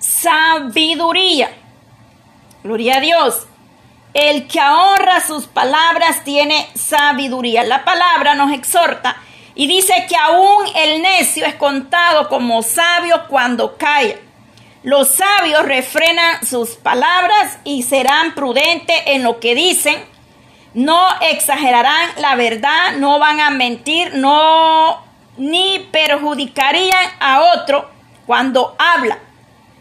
sabiduría. 0.00 1.48
Gloria 2.64 2.96
a 2.96 3.00
Dios. 3.00 3.46
El 4.14 4.48
que 4.48 4.58
ahorra 4.58 5.24
sus 5.24 5.46
palabras 5.46 6.24
tiene 6.24 6.68
sabiduría. 6.74 7.62
La 7.62 7.84
palabra 7.84 8.34
nos 8.34 8.50
exhorta 8.50 9.22
y 9.54 9.68
dice 9.68 9.94
que 10.08 10.16
aún 10.16 10.66
el 10.74 11.02
necio 11.02 11.46
es 11.46 11.54
contado 11.54 12.28
como 12.28 12.64
sabio 12.64 13.28
cuando 13.28 13.76
cae. 13.76 14.20
Los 14.82 15.06
sabios 15.06 15.66
refrenan 15.66 16.44
sus 16.44 16.70
palabras 16.70 17.60
y 17.62 17.84
serán 17.84 18.34
prudentes 18.34 18.96
en 19.06 19.22
lo 19.22 19.38
que 19.38 19.54
dicen. 19.54 20.17
No 20.74 21.00
exagerarán 21.20 22.10
la 22.18 22.34
verdad, 22.34 22.96
no 22.98 23.18
van 23.18 23.40
a 23.40 23.50
mentir, 23.50 24.14
no 24.14 25.02
ni 25.36 25.88
perjudicarían 25.92 27.06
a 27.20 27.40
otro 27.54 27.88
cuando 28.26 28.76
habla. 28.78 29.18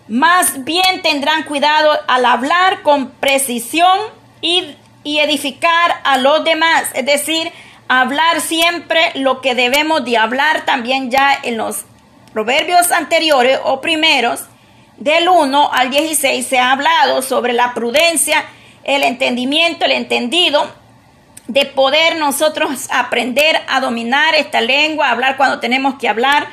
Más 0.08 0.64
bien 0.64 1.02
tendrán 1.02 1.44
cuidado 1.44 1.92
al 2.08 2.26
hablar 2.26 2.82
con 2.82 3.12
precisión 3.12 4.00
y, 4.42 4.76
y 5.04 5.20
edificar 5.20 6.00
a 6.04 6.18
los 6.18 6.44
demás. 6.44 6.86
Es 6.94 7.06
decir, 7.06 7.52
hablar 7.90 8.40
siempre 8.42 9.12
lo 9.16 9.42
que 9.42 9.56
debemos 9.56 10.06
de 10.06 10.18
hablar 10.18 10.66
también 10.66 11.12
ya 11.12 11.38
en 11.44 11.58
los 11.58 11.86
proverbios 12.34 12.92
anteriores 12.92 13.60
o 13.64 13.82
primeros 13.82 14.42
del 14.98 15.30
1 15.30 15.72
al 15.74 15.90
16 15.90 16.46
se 16.46 16.60
ha 16.60 16.72
hablado 16.72 17.22
sobre 17.22 17.54
la 17.54 17.74
prudencia, 17.74 18.44
el 18.88 19.04
entendimiento, 19.04 19.86
el 19.86 19.92
entendido, 19.92 20.68
de 21.48 21.66
poder 21.66 22.18
nosotros 22.18 22.88
aprender 22.92 23.62
a 23.70 23.80
dominar 23.80 24.36
esta 24.36 24.60
lengua, 24.60 25.12
hablar 25.12 25.38
cuando 25.38 25.60
tenemos 25.60 25.96
que 25.96 26.10
hablar 26.10 26.48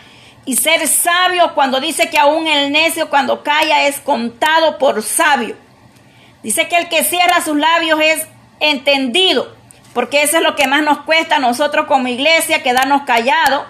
y 0.45 0.57
ser 0.57 0.87
sabio 0.87 1.55
cuando 1.55 1.81
dice 1.81 2.11
que 2.11 2.19
aún 2.19 2.47
el 2.47 2.71
necio 2.71 3.09
cuando 3.09 3.43
calla 3.43 3.87
es 3.87 3.99
contado 4.00 4.79
por 4.79 5.03
sabio. 5.03 5.57
Dice 6.43 6.69
que 6.69 6.76
el 6.76 6.88
que 6.88 7.03
cierra 7.03 7.41
sus 7.41 7.57
labios 7.57 7.99
es 8.03 8.26
entendido, 8.61 9.57
porque 9.95 10.23
eso 10.23 10.37
es 10.37 10.43
lo 10.43 10.55
que 10.55 10.67
más 10.67 10.83
nos 10.83 10.99
cuesta 11.03 11.37
a 11.37 11.41
nosotros 11.41 11.87
como 11.87 12.09
iglesia, 12.09 12.62
quedarnos 12.62 13.03
callados 13.03 13.64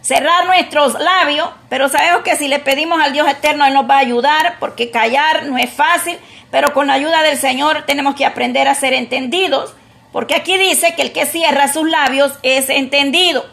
cerrar 0.00 0.46
nuestros 0.46 0.98
labios, 0.98 1.48
pero 1.68 1.88
sabemos 1.88 2.22
que 2.22 2.36
si 2.36 2.48
le 2.48 2.58
pedimos 2.58 3.00
al 3.00 3.12
Dios 3.12 3.28
eterno, 3.28 3.66
Él 3.66 3.74
nos 3.74 3.88
va 3.88 3.96
a 3.96 4.00
ayudar, 4.00 4.56
porque 4.58 4.90
callar 4.90 5.46
no 5.46 5.58
es 5.58 5.70
fácil, 5.70 6.18
pero 6.50 6.72
con 6.72 6.86
la 6.86 6.94
ayuda 6.94 7.22
del 7.22 7.36
Señor 7.36 7.84
tenemos 7.86 8.14
que 8.14 8.26
aprender 8.26 8.68
a 8.68 8.74
ser 8.74 8.92
entendidos, 8.94 9.74
porque 10.12 10.34
aquí 10.34 10.58
dice 10.58 10.94
que 10.94 11.02
el 11.02 11.12
que 11.12 11.26
cierra 11.26 11.72
sus 11.72 11.88
labios 11.88 12.32
es 12.42 12.70
entendido, 12.70 13.44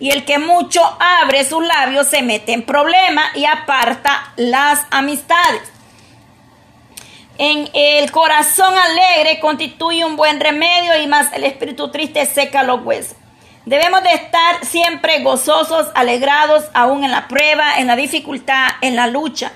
y 0.00 0.10
el 0.10 0.24
que 0.24 0.38
mucho 0.38 0.80
abre 1.22 1.44
sus 1.44 1.64
labios 1.64 2.08
se 2.08 2.22
mete 2.22 2.52
en 2.52 2.62
problemas 2.62 3.36
y 3.36 3.44
aparta 3.44 4.32
las 4.36 4.86
amistades. 4.90 5.62
En 7.38 7.68
el 7.72 8.10
corazón 8.10 8.74
alegre 8.76 9.40
constituye 9.40 10.04
un 10.04 10.16
buen 10.16 10.38
remedio 10.40 11.00
y 11.00 11.06
más 11.06 11.32
el 11.32 11.44
espíritu 11.44 11.90
triste 11.90 12.26
seca 12.26 12.62
los 12.62 12.84
huesos. 12.84 13.16
Debemos 13.64 14.02
de 14.02 14.12
estar 14.12 14.64
siempre 14.64 15.22
gozosos, 15.22 15.86
alegrados, 15.94 16.64
aún 16.74 17.04
en 17.04 17.12
la 17.12 17.28
prueba, 17.28 17.78
en 17.78 17.86
la 17.86 17.94
dificultad, 17.94 18.66
en 18.80 18.96
la 18.96 19.06
lucha. 19.06 19.52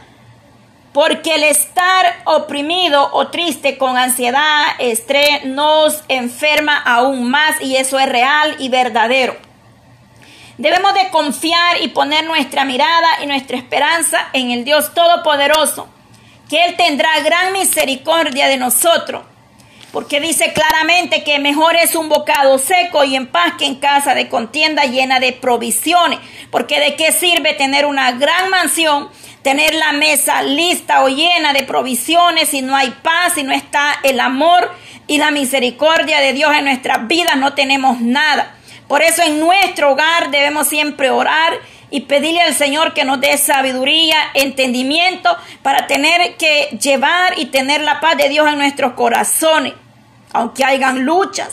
Porque 0.92 1.34
el 1.34 1.42
estar 1.42 2.22
oprimido 2.24 3.10
o 3.12 3.26
triste 3.28 3.76
con 3.78 3.98
ansiedad, 3.98 4.62
estrés, 4.78 5.44
nos 5.44 6.04
enferma 6.08 6.78
aún 6.78 7.28
más 7.28 7.60
y 7.60 7.76
eso 7.76 7.98
es 7.98 8.08
real 8.08 8.54
y 8.60 8.68
verdadero. 8.68 9.36
Debemos 10.56 10.94
de 10.94 11.10
confiar 11.10 11.82
y 11.82 11.88
poner 11.88 12.24
nuestra 12.26 12.64
mirada 12.64 13.08
y 13.22 13.26
nuestra 13.26 13.56
esperanza 13.56 14.28
en 14.32 14.52
el 14.52 14.64
Dios 14.64 14.94
Todopoderoso, 14.94 15.88
que 16.48 16.64
Él 16.64 16.76
tendrá 16.76 17.10
gran 17.24 17.52
misericordia 17.52 18.46
de 18.46 18.56
nosotros 18.56 19.22
porque 19.96 20.20
dice 20.20 20.52
claramente 20.52 21.24
que 21.24 21.38
mejor 21.38 21.74
es 21.74 21.94
un 21.94 22.10
bocado 22.10 22.58
seco 22.58 23.02
y 23.04 23.16
en 23.16 23.28
paz 23.28 23.54
que 23.58 23.64
en 23.64 23.76
casa 23.76 24.14
de 24.14 24.28
contienda 24.28 24.82
llena 24.82 25.20
de 25.20 25.32
provisiones, 25.32 26.18
porque 26.50 26.78
de 26.78 26.96
qué 26.96 27.12
sirve 27.12 27.54
tener 27.54 27.86
una 27.86 28.12
gran 28.12 28.50
mansión, 28.50 29.08
tener 29.40 29.74
la 29.74 29.92
mesa 29.92 30.42
lista 30.42 31.02
o 31.02 31.08
llena 31.08 31.54
de 31.54 31.62
provisiones 31.62 32.50
si 32.50 32.60
no 32.60 32.76
hay 32.76 32.90
paz, 33.02 33.36
si 33.36 33.42
no 33.42 33.54
está 33.54 33.98
el 34.02 34.20
amor 34.20 34.70
y 35.06 35.16
la 35.16 35.30
misericordia 35.30 36.20
de 36.20 36.34
Dios 36.34 36.54
en 36.54 36.66
nuestras 36.66 37.08
vidas, 37.08 37.38
no 37.38 37.54
tenemos 37.54 37.98
nada. 38.02 38.54
Por 38.88 39.00
eso 39.00 39.22
en 39.22 39.40
nuestro 39.40 39.92
hogar 39.92 40.30
debemos 40.30 40.68
siempre 40.68 41.08
orar 41.08 41.54
y 41.90 42.02
pedirle 42.02 42.42
al 42.42 42.54
Señor 42.54 42.92
que 42.92 43.06
nos 43.06 43.18
dé 43.18 43.38
sabiduría, 43.38 44.18
entendimiento 44.34 45.34
para 45.62 45.86
tener 45.86 46.36
que 46.36 46.76
llevar 46.82 47.38
y 47.38 47.46
tener 47.46 47.80
la 47.80 47.98
paz 48.00 48.18
de 48.18 48.28
Dios 48.28 48.46
en 48.46 48.58
nuestros 48.58 48.92
corazones. 48.92 49.72
Aunque 50.36 50.66
hayan 50.66 51.06
luchas, 51.06 51.48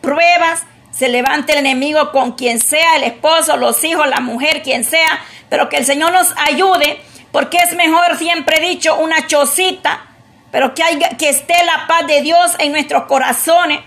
pruebas, 0.00 0.62
se 0.92 1.08
levante 1.08 1.54
el 1.54 1.58
enemigo 1.58 2.12
con 2.12 2.32
quien 2.32 2.60
sea, 2.60 2.94
el 2.94 3.02
esposo, 3.02 3.56
los 3.56 3.82
hijos, 3.82 4.06
la 4.06 4.20
mujer, 4.20 4.62
quien 4.62 4.84
sea, 4.84 5.20
pero 5.48 5.68
que 5.68 5.76
el 5.76 5.84
Señor 5.84 6.12
nos 6.12 6.32
ayude, 6.36 7.00
porque 7.32 7.56
es 7.56 7.74
mejor, 7.74 8.16
siempre 8.16 8.58
he 8.58 8.68
dicho, 8.68 8.96
una 8.96 9.26
chocita, 9.26 10.06
pero 10.52 10.72
que, 10.72 10.84
haya, 10.84 11.08
que 11.18 11.28
esté 11.28 11.52
la 11.64 11.88
paz 11.88 12.06
de 12.06 12.22
Dios 12.22 12.54
en 12.60 12.70
nuestros 12.70 13.06
corazones. 13.06 13.80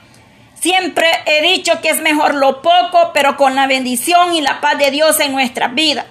Siempre 0.59 1.07
he 1.25 1.41
dicho 1.41 1.79
que 1.81 1.89
es 1.89 2.01
mejor 2.01 2.35
lo 2.35 2.61
poco, 2.61 3.11
pero 3.13 3.37
con 3.37 3.55
la 3.55 3.67
bendición 3.67 4.35
y 4.35 4.41
la 4.41 4.59
paz 4.59 4.77
de 4.77 4.91
Dios 4.91 5.17
en 5.21 5.31
nuestras 5.31 5.73
vidas. 5.73 6.07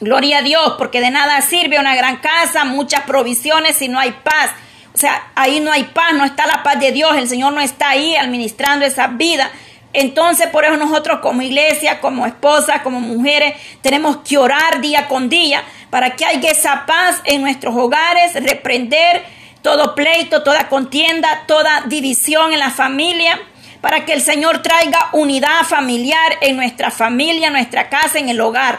Gloria 0.00 0.38
a 0.38 0.42
Dios, 0.42 0.74
porque 0.76 1.00
de 1.00 1.10
nada 1.10 1.40
sirve 1.40 1.80
una 1.80 1.96
gran 1.96 2.18
casa, 2.18 2.66
muchas 2.66 3.04
provisiones 3.04 3.76
si 3.76 3.88
no 3.88 3.98
hay 3.98 4.12
paz. 4.12 4.50
O 4.96 4.98
sea, 4.98 5.30
ahí 5.34 5.60
no 5.60 5.70
hay 5.70 5.84
paz, 5.84 6.14
no 6.14 6.24
está 6.24 6.46
la 6.46 6.62
paz 6.62 6.80
de 6.80 6.90
Dios, 6.90 7.14
el 7.18 7.28
Señor 7.28 7.52
no 7.52 7.60
está 7.60 7.90
ahí 7.90 8.16
administrando 8.16 8.86
esa 8.86 9.08
vida. 9.08 9.50
Entonces, 9.92 10.46
por 10.46 10.64
eso 10.64 10.78
nosotros 10.78 11.20
como 11.20 11.42
iglesia, 11.42 12.00
como 12.00 12.24
esposas, 12.24 12.80
como 12.80 12.98
mujeres, 13.00 13.60
tenemos 13.82 14.16
que 14.26 14.38
orar 14.38 14.80
día 14.80 15.06
con 15.06 15.28
día 15.28 15.62
para 15.90 16.16
que 16.16 16.24
haya 16.24 16.50
esa 16.50 16.86
paz 16.86 17.20
en 17.24 17.42
nuestros 17.42 17.76
hogares, 17.76 18.42
reprender 18.42 19.22
todo 19.60 19.94
pleito, 19.94 20.42
toda 20.42 20.70
contienda, 20.70 21.44
toda 21.46 21.82
división 21.82 22.54
en 22.54 22.60
la 22.60 22.70
familia, 22.70 23.38
para 23.82 24.06
que 24.06 24.14
el 24.14 24.22
Señor 24.22 24.62
traiga 24.62 25.10
unidad 25.12 25.62
familiar 25.64 26.38
en 26.40 26.56
nuestra 26.56 26.90
familia, 26.90 27.48
en 27.48 27.52
nuestra 27.52 27.90
casa, 27.90 28.18
en 28.18 28.30
el 28.30 28.40
hogar. 28.40 28.78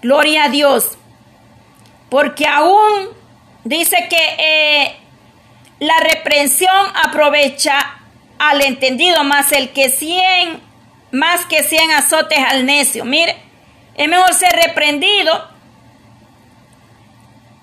Gloria 0.00 0.44
a 0.44 0.48
Dios. 0.48 0.96
Porque 2.08 2.46
aún 2.46 3.17
dice 3.68 4.08
que 4.08 4.36
eh, 4.38 4.96
la 5.78 5.98
reprensión 6.00 6.86
aprovecha 7.04 8.00
al 8.38 8.62
entendido, 8.62 9.24
más 9.24 9.52
el 9.52 9.70
que 9.70 9.90
cien, 9.90 10.60
más 11.12 11.44
que 11.46 11.62
cien 11.62 11.90
azotes 11.90 12.38
al 12.38 12.64
necio. 12.64 13.04
Mire, 13.04 13.36
es 13.94 14.08
mejor 14.08 14.32
ser 14.34 14.52
reprendido 14.52 15.48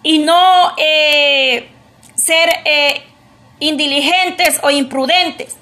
y 0.03 0.19
no 0.19 0.73
eh, 0.77 1.69
ser 2.15 2.49
eh, 2.65 3.03
indiligentes 3.59 4.59
o 4.61 4.69
imprudentes. 4.69 5.57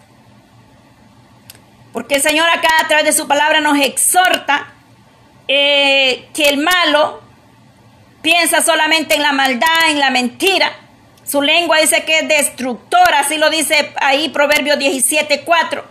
Porque 1.94 2.16
el 2.16 2.22
Señor 2.22 2.50
acá 2.50 2.70
a 2.82 2.88
través 2.88 3.06
de 3.06 3.14
su 3.14 3.28
palabra 3.28 3.62
nos 3.62 3.78
exhorta 3.78 4.74
que 5.46 6.46
el 6.50 6.58
malo 6.58 7.23
piensa 8.24 8.64
solamente 8.64 9.14
en 9.14 9.22
la 9.22 9.34
maldad, 9.34 9.90
en 9.90 10.00
la 10.00 10.10
mentira, 10.10 10.72
su 11.26 11.42
lengua 11.42 11.78
dice 11.80 12.04
que 12.04 12.20
es 12.20 12.28
destructora, 12.28 13.20
así 13.20 13.38
lo 13.38 13.50
dice 13.50 13.94
ahí 14.02 14.30
Proverbio 14.30 14.76
17:4. 14.76 15.84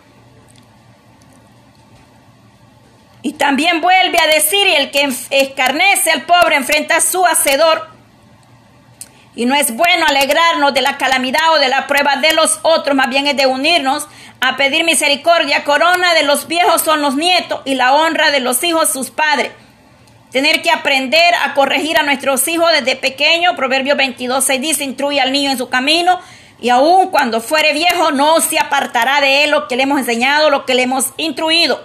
Y 3.22 3.34
también 3.34 3.80
vuelve 3.80 4.18
a 4.18 4.26
decir, 4.26 4.66
y 4.66 4.74
el 4.74 4.90
que 4.90 5.08
escarnece 5.30 6.10
al 6.10 6.22
pobre 6.22 6.56
enfrenta 6.56 6.96
a 6.96 7.00
su 7.00 7.24
hacedor. 7.24 7.88
Y 9.34 9.46
no 9.46 9.54
es 9.54 9.74
bueno 9.74 10.04
alegrarnos 10.06 10.74
de 10.74 10.82
la 10.82 10.98
calamidad 10.98 11.54
o 11.54 11.58
de 11.58 11.68
la 11.68 11.86
prueba 11.86 12.16
de 12.16 12.34
los 12.34 12.58
otros, 12.62 12.96
más 12.96 13.08
bien 13.08 13.26
es 13.26 13.36
de 13.36 13.46
unirnos 13.46 14.08
a 14.40 14.56
pedir 14.56 14.84
misericordia. 14.84 15.64
Corona 15.64 16.14
de 16.14 16.24
los 16.24 16.48
viejos 16.48 16.82
son 16.82 17.00
los 17.00 17.14
nietos 17.14 17.62
y 17.64 17.76
la 17.76 17.94
honra 17.94 18.32
de 18.32 18.40
los 18.40 18.62
hijos 18.64 18.92
sus 18.92 19.10
padres. 19.10 19.52
Tener 20.32 20.62
que 20.62 20.70
aprender 20.70 21.34
a 21.44 21.52
corregir 21.52 21.98
a 21.98 22.02
nuestros 22.02 22.48
hijos 22.48 22.70
desde 22.72 22.96
pequeño. 22.96 23.54
Proverbio 23.54 23.96
22, 23.96 24.42
6 24.42 24.60
dice, 24.62 24.84
instruye 24.84 25.20
al 25.20 25.30
niño 25.30 25.50
en 25.50 25.58
su 25.58 25.68
camino 25.68 26.18
y 26.58 26.70
aun 26.70 27.10
cuando 27.10 27.42
fuere 27.42 27.74
viejo 27.74 28.12
no 28.12 28.40
se 28.40 28.58
apartará 28.58 29.20
de 29.20 29.44
él 29.44 29.50
lo 29.50 29.68
que 29.68 29.76
le 29.76 29.82
hemos 29.82 29.98
enseñado, 29.98 30.48
lo 30.48 30.64
que 30.64 30.74
le 30.74 30.84
hemos 30.84 31.12
instruido. 31.18 31.84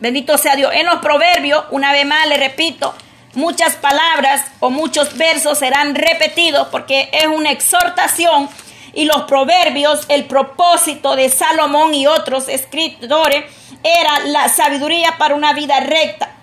Bendito 0.00 0.36
sea 0.38 0.56
Dios. 0.56 0.72
En 0.74 0.86
los 0.86 0.96
proverbios, 0.96 1.66
una 1.70 1.92
vez 1.92 2.04
más 2.04 2.26
le 2.26 2.36
repito, 2.36 2.92
muchas 3.34 3.74
palabras 3.76 4.44
o 4.58 4.70
muchos 4.70 5.16
versos 5.16 5.58
serán 5.58 5.94
repetidos 5.94 6.66
porque 6.72 7.10
es 7.12 7.26
una 7.26 7.52
exhortación 7.52 8.48
y 8.92 9.04
los 9.04 9.22
proverbios, 9.22 10.04
el 10.08 10.24
propósito 10.24 11.14
de 11.14 11.28
Salomón 11.28 11.94
y 11.94 12.08
otros 12.08 12.48
escritores 12.48 13.44
era 13.84 14.18
la 14.26 14.48
sabiduría 14.48 15.16
para 15.16 15.36
una 15.36 15.52
vida 15.52 15.78
recta. 15.78 16.34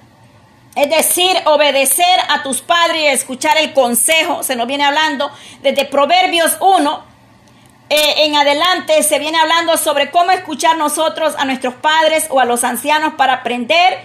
Es 0.75 0.89
decir, 0.89 1.31
obedecer 1.45 2.19
a 2.29 2.43
tus 2.43 2.61
padres 2.61 3.01
y 3.01 3.07
escuchar 3.07 3.57
el 3.57 3.73
consejo. 3.73 4.41
Se 4.41 4.55
nos 4.55 4.67
viene 4.67 4.85
hablando 4.85 5.29
desde 5.61 5.83
Proverbios 5.83 6.55
1 6.61 7.03
eh, 7.89 8.25
en 8.25 8.35
adelante. 8.37 9.03
Se 9.03 9.19
viene 9.19 9.37
hablando 9.37 9.75
sobre 9.77 10.11
cómo 10.11 10.31
escuchar 10.31 10.77
nosotros 10.77 11.35
a 11.37 11.43
nuestros 11.43 11.73
padres 11.73 12.27
o 12.29 12.39
a 12.39 12.45
los 12.45 12.63
ancianos 12.63 13.15
para 13.15 13.33
aprender 13.33 13.99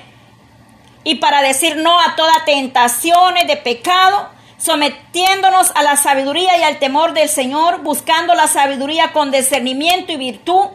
y 1.05 1.17
para 1.17 1.41
decir 1.41 1.77
no 1.77 2.01
a 2.01 2.17
todas 2.17 2.45
tentaciones 2.45 3.47
de 3.47 3.57
pecado, 3.57 4.29
sometiéndonos 4.59 5.71
a 5.77 5.85
la 5.85 5.97
sabiduría 5.97 6.59
y 6.59 6.65
al 6.65 6.81
temor 6.81 7.13
del 7.13 7.29
Señor, 7.29 7.83
buscando 7.83 8.35
la 8.35 8.49
sabiduría 8.49 9.13
con 9.13 9.31
discernimiento 9.31 10.11
y 10.11 10.17
virtud 10.17 10.67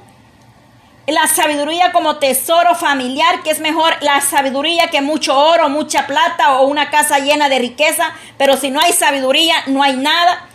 la 1.08 1.28
sabiduría 1.28 1.92
como 1.92 2.18
tesoro 2.18 2.76
familiar, 2.76 3.42
que 3.44 3.52
es 3.52 3.60
mejor 3.60 3.94
la 4.02 4.22
sabiduría 4.22 4.88
que 4.88 5.02
mucho 5.02 5.38
oro, 5.38 5.70
mucha 5.70 6.06
plata 6.06 6.60
o 6.60 6.68
una 6.68 6.90
casa 6.90 7.20
llena 7.20 7.50
de 7.50 7.60
riqueza, 7.60 8.14
pero 8.38 8.56
si 8.58 8.70
no 8.70 8.80
hay 8.80 8.94
sabiduría, 8.94 9.56
no 9.68 9.82
hay 9.84 9.96
nada. 9.96 10.48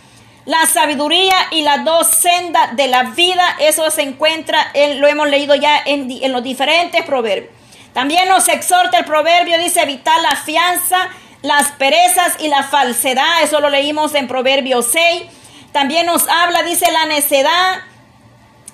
La 0.45 0.65
sabiduría 0.65 1.35
y 1.51 1.61
las 1.61 1.83
dos 1.83 2.07
sendas 2.07 2.75
de 2.77 2.87
la 2.87 3.03
vida, 3.03 3.57
eso 3.59 3.91
se 3.91 4.03
encuentra, 4.03 4.71
en, 4.73 5.01
lo 5.01 5.07
hemos 5.07 5.27
leído 5.27 5.55
ya 5.55 5.81
en, 5.85 6.09
en 6.09 6.31
los 6.31 6.41
diferentes 6.41 7.03
proverbios. 7.03 7.51
También 7.93 8.29
nos 8.29 8.47
exhorta 8.47 8.99
el 8.99 9.05
proverbio, 9.05 9.57
dice 9.57 9.81
evitar 9.81 10.21
la 10.21 10.35
fianza, 10.37 11.09
las 11.41 11.69
perezas 11.73 12.37
y 12.39 12.47
la 12.47 12.63
falsedad, 12.63 13.43
eso 13.43 13.59
lo 13.59 13.69
leímos 13.69 14.15
en 14.15 14.27
Proverbio 14.27 14.81
6. 14.81 15.23
También 15.71 16.05
nos 16.05 16.27
habla, 16.27 16.63
dice 16.63 16.91
la 16.91 17.05
necedad, 17.07 17.79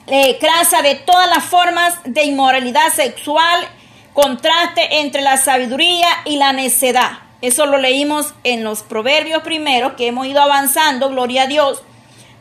eh, 0.07 0.39
de 0.83 0.95
todas 0.95 1.29
las 1.29 1.43
formas 1.43 1.95
de 2.03 2.23
inmoralidad 2.23 2.91
sexual, 2.93 3.67
contraste 4.13 4.99
entre 4.99 5.21
la 5.21 5.37
sabiduría 5.37 6.09
y 6.25 6.37
la 6.37 6.53
necedad. 6.53 7.19
Eso 7.41 7.65
lo 7.65 7.77
leímos 7.77 8.33
en 8.43 8.63
los 8.63 8.83
proverbios 8.83 9.43
primeros 9.43 9.93
que 9.93 10.07
hemos 10.07 10.27
ido 10.27 10.41
avanzando, 10.41 11.09
gloria 11.09 11.43
a 11.43 11.47
Dios. 11.47 11.83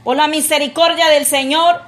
Por 0.04 0.16
la 0.16 0.28
misericordia 0.28 1.08
del 1.08 1.26
Señor, 1.26 1.82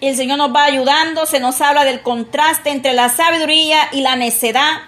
el 0.00 0.16
Señor 0.16 0.38
nos 0.38 0.54
va 0.54 0.64
ayudando, 0.64 1.26
se 1.26 1.40
nos 1.40 1.60
habla 1.60 1.84
del 1.84 2.02
contraste 2.02 2.70
entre 2.70 2.94
la 2.94 3.08
sabiduría 3.08 3.78
y 3.92 4.00
la 4.00 4.16
necedad. 4.16 4.82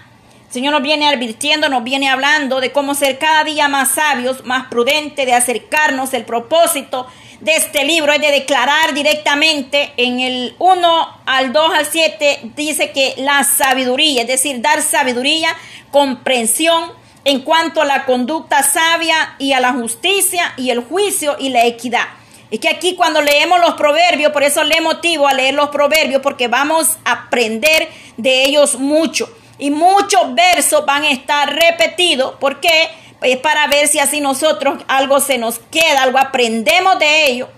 El 0.47 0.53
Señor 0.53 0.73
nos 0.73 0.81
viene 0.81 1.07
advirtiendo, 1.07 1.69
nos 1.69 1.83
viene 1.83 2.09
hablando 2.09 2.61
de 2.61 2.71
cómo 2.71 2.93
ser 2.93 3.19
cada 3.19 3.43
día 3.43 3.67
más 3.67 3.91
sabios, 3.91 4.45
más 4.45 4.67
prudentes, 4.67 5.25
de 5.25 5.33
acercarnos 5.33 6.13
el 6.13 6.25
propósito 6.25 7.07
de 7.39 7.55
este 7.55 7.83
libro 7.85 8.11
es 8.11 8.21
de 8.21 8.31
declarar 8.31 8.93
directamente 8.93 9.93
en 9.97 10.19
el 10.19 10.55
1 10.59 11.21
al 11.25 11.53
2 11.53 11.71
al 11.73 11.85
7 11.85 12.51
dice 12.55 12.91
que 12.91 13.13
la 13.17 13.43
sabiduría, 13.43 14.21
es 14.21 14.27
decir, 14.27 14.61
dar 14.61 14.81
sabiduría, 14.81 15.49
comprensión 15.91 16.91
en 17.25 17.41
cuanto 17.41 17.81
a 17.81 17.85
la 17.85 18.05
conducta 18.05 18.63
sabia 18.63 19.35
y 19.37 19.53
a 19.53 19.59
la 19.59 19.73
justicia 19.73 20.53
y 20.57 20.69
el 20.69 20.79
juicio 20.79 21.35
y 21.39 21.49
la 21.49 21.65
equidad. 21.65 22.07
Es 22.49 22.59
que 22.59 22.69
aquí 22.69 22.95
cuando 22.95 23.21
leemos 23.21 23.59
los 23.59 23.73
proverbios, 23.73 24.31
por 24.31 24.43
eso 24.43 24.63
le 24.63 24.79
motivo 24.79 25.27
a 25.27 25.33
leer 25.33 25.53
los 25.53 25.69
proverbios, 25.69 26.21
porque 26.21 26.47
vamos 26.47 26.97
a 27.03 27.11
aprender 27.11 27.89
de 28.15 28.45
ellos 28.45 28.79
mucho. 28.79 29.29
Y 29.59 29.71
muchos 29.71 30.33
versos 30.33 30.85
van 30.85 31.03
a 31.03 31.11
estar 31.11 31.53
repetidos. 31.53 32.35
¿Por 32.35 32.61
qué? 32.61 32.89
Es 33.21 33.37
para 33.37 33.67
ver 33.67 33.87
si 33.87 33.99
así 33.99 34.21
nosotros 34.21 34.83
algo 34.87 35.19
se 35.19 35.37
nos 35.37 35.59
queda, 35.59 36.03
algo 36.03 36.19
aprendemos 36.19 36.99
de 36.99 37.27
ello. 37.27 37.49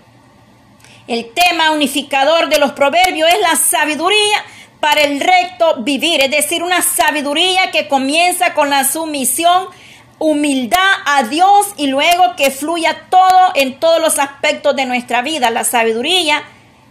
El 1.06 1.30
tema 1.32 1.72
unificador 1.72 2.48
de 2.48 2.58
los 2.58 2.72
proverbios 2.72 3.28
es 3.28 3.40
la 3.40 3.56
sabiduría 3.56 4.44
para 4.80 5.02
el 5.02 5.20
recto 5.20 5.76
vivir, 5.82 6.22
es 6.22 6.30
decir, 6.30 6.62
una 6.62 6.82
sabiduría 6.82 7.70
que 7.70 7.88
comienza 7.88 8.54
con 8.54 8.70
la 8.70 8.84
sumisión, 8.84 9.66
humildad 10.18 10.78
a 11.06 11.24
Dios 11.24 11.74
y 11.76 11.86
luego 11.88 12.36
que 12.36 12.50
fluya 12.50 13.06
todo 13.10 13.52
en 13.54 13.78
todos 13.78 14.00
los 14.00 14.18
aspectos 14.18 14.74
de 14.76 14.86
nuestra 14.86 15.22
vida. 15.22 15.50
La 15.50 15.64
sabiduría 15.64 16.42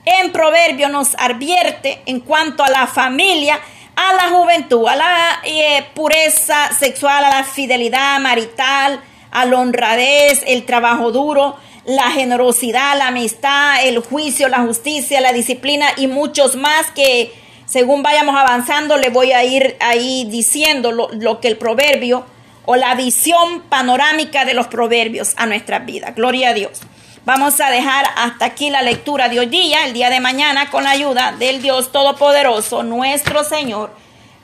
en 0.05 0.31
proverbio 0.31 0.89
nos 0.89 1.15
advierte 1.15 2.01
en 2.05 2.19
cuanto 2.19 2.63
a 2.63 2.69
la 2.69 2.87
familia, 2.87 3.59
a 3.99 4.13
la 4.13 4.29
juventud, 4.29 4.87
a 4.87 4.95
la 4.95 5.41
eh, 5.43 5.85
pureza 5.93 6.71
sexual, 6.71 7.25
a 7.25 7.29
la 7.29 7.43
fidelidad 7.43 8.17
marital, 8.21 9.01
a 9.29 9.45
la 9.45 9.59
honradez, 9.59 10.41
el 10.47 10.63
trabajo 10.65 11.11
duro, 11.11 11.57
la 11.83 12.09
generosidad, 12.11 12.97
la 12.97 13.07
amistad, 13.07 13.85
el 13.85 13.99
juicio, 13.99 14.47
la 14.47 14.59
justicia, 14.59 15.19
la 15.19 15.33
disciplina 15.33 15.87
y 15.97 16.07
muchos 16.07 16.55
más 16.55 16.89
que 16.91 17.33
según 17.65 18.01
vayamos 18.01 18.35
avanzando, 18.37 18.95
le 18.95 19.09
voy 19.09 19.33
a 19.33 19.43
ir 19.43 19.75
ahí 19.81 20.25
diciendo 20.29 20.93
lo, 20.93 21.09
lo 21.11 21.41
que 21.41 21.49
el 21.49 21.57
proverbio 21.57 22.25
o 22.65 22.77
la 22.77 22.95
visión 22.95 23.63
panorámica 23.67 24.45
de 24.45 24.53
los 24.53 24.67
proverbios 24.67 25.33
a 25.35 25.45
nuestra 25.45 25.79
vida. 25.79 26.11
Gloria 26.15 26.49
a 26.49 26.53
Dios. 26.53 26.81
Vamos 27.25 27.59
a 27.59 27.69
dejar 27.69 28.05
hasta 28.15 28.45
aquí 28.45 28.69
la 28.69 28.81
lectura 28.81 29.27
de 29.27 29.39
hoy 29.39 29.47
día, 29.47 29.85
el 29.85 29.93
día 29.93 30.09
de 30.09 30.21
mañana, 30.21 30.69
con 30.69 30.85
la 30.85 30.91
ayuda 30.91 31.33
del 31.33 31.61
Dios 31.61 31.91
Todopoderoso, 31.91 32.81
nuestro 32.83 33.43
Señor. 33.43 33.93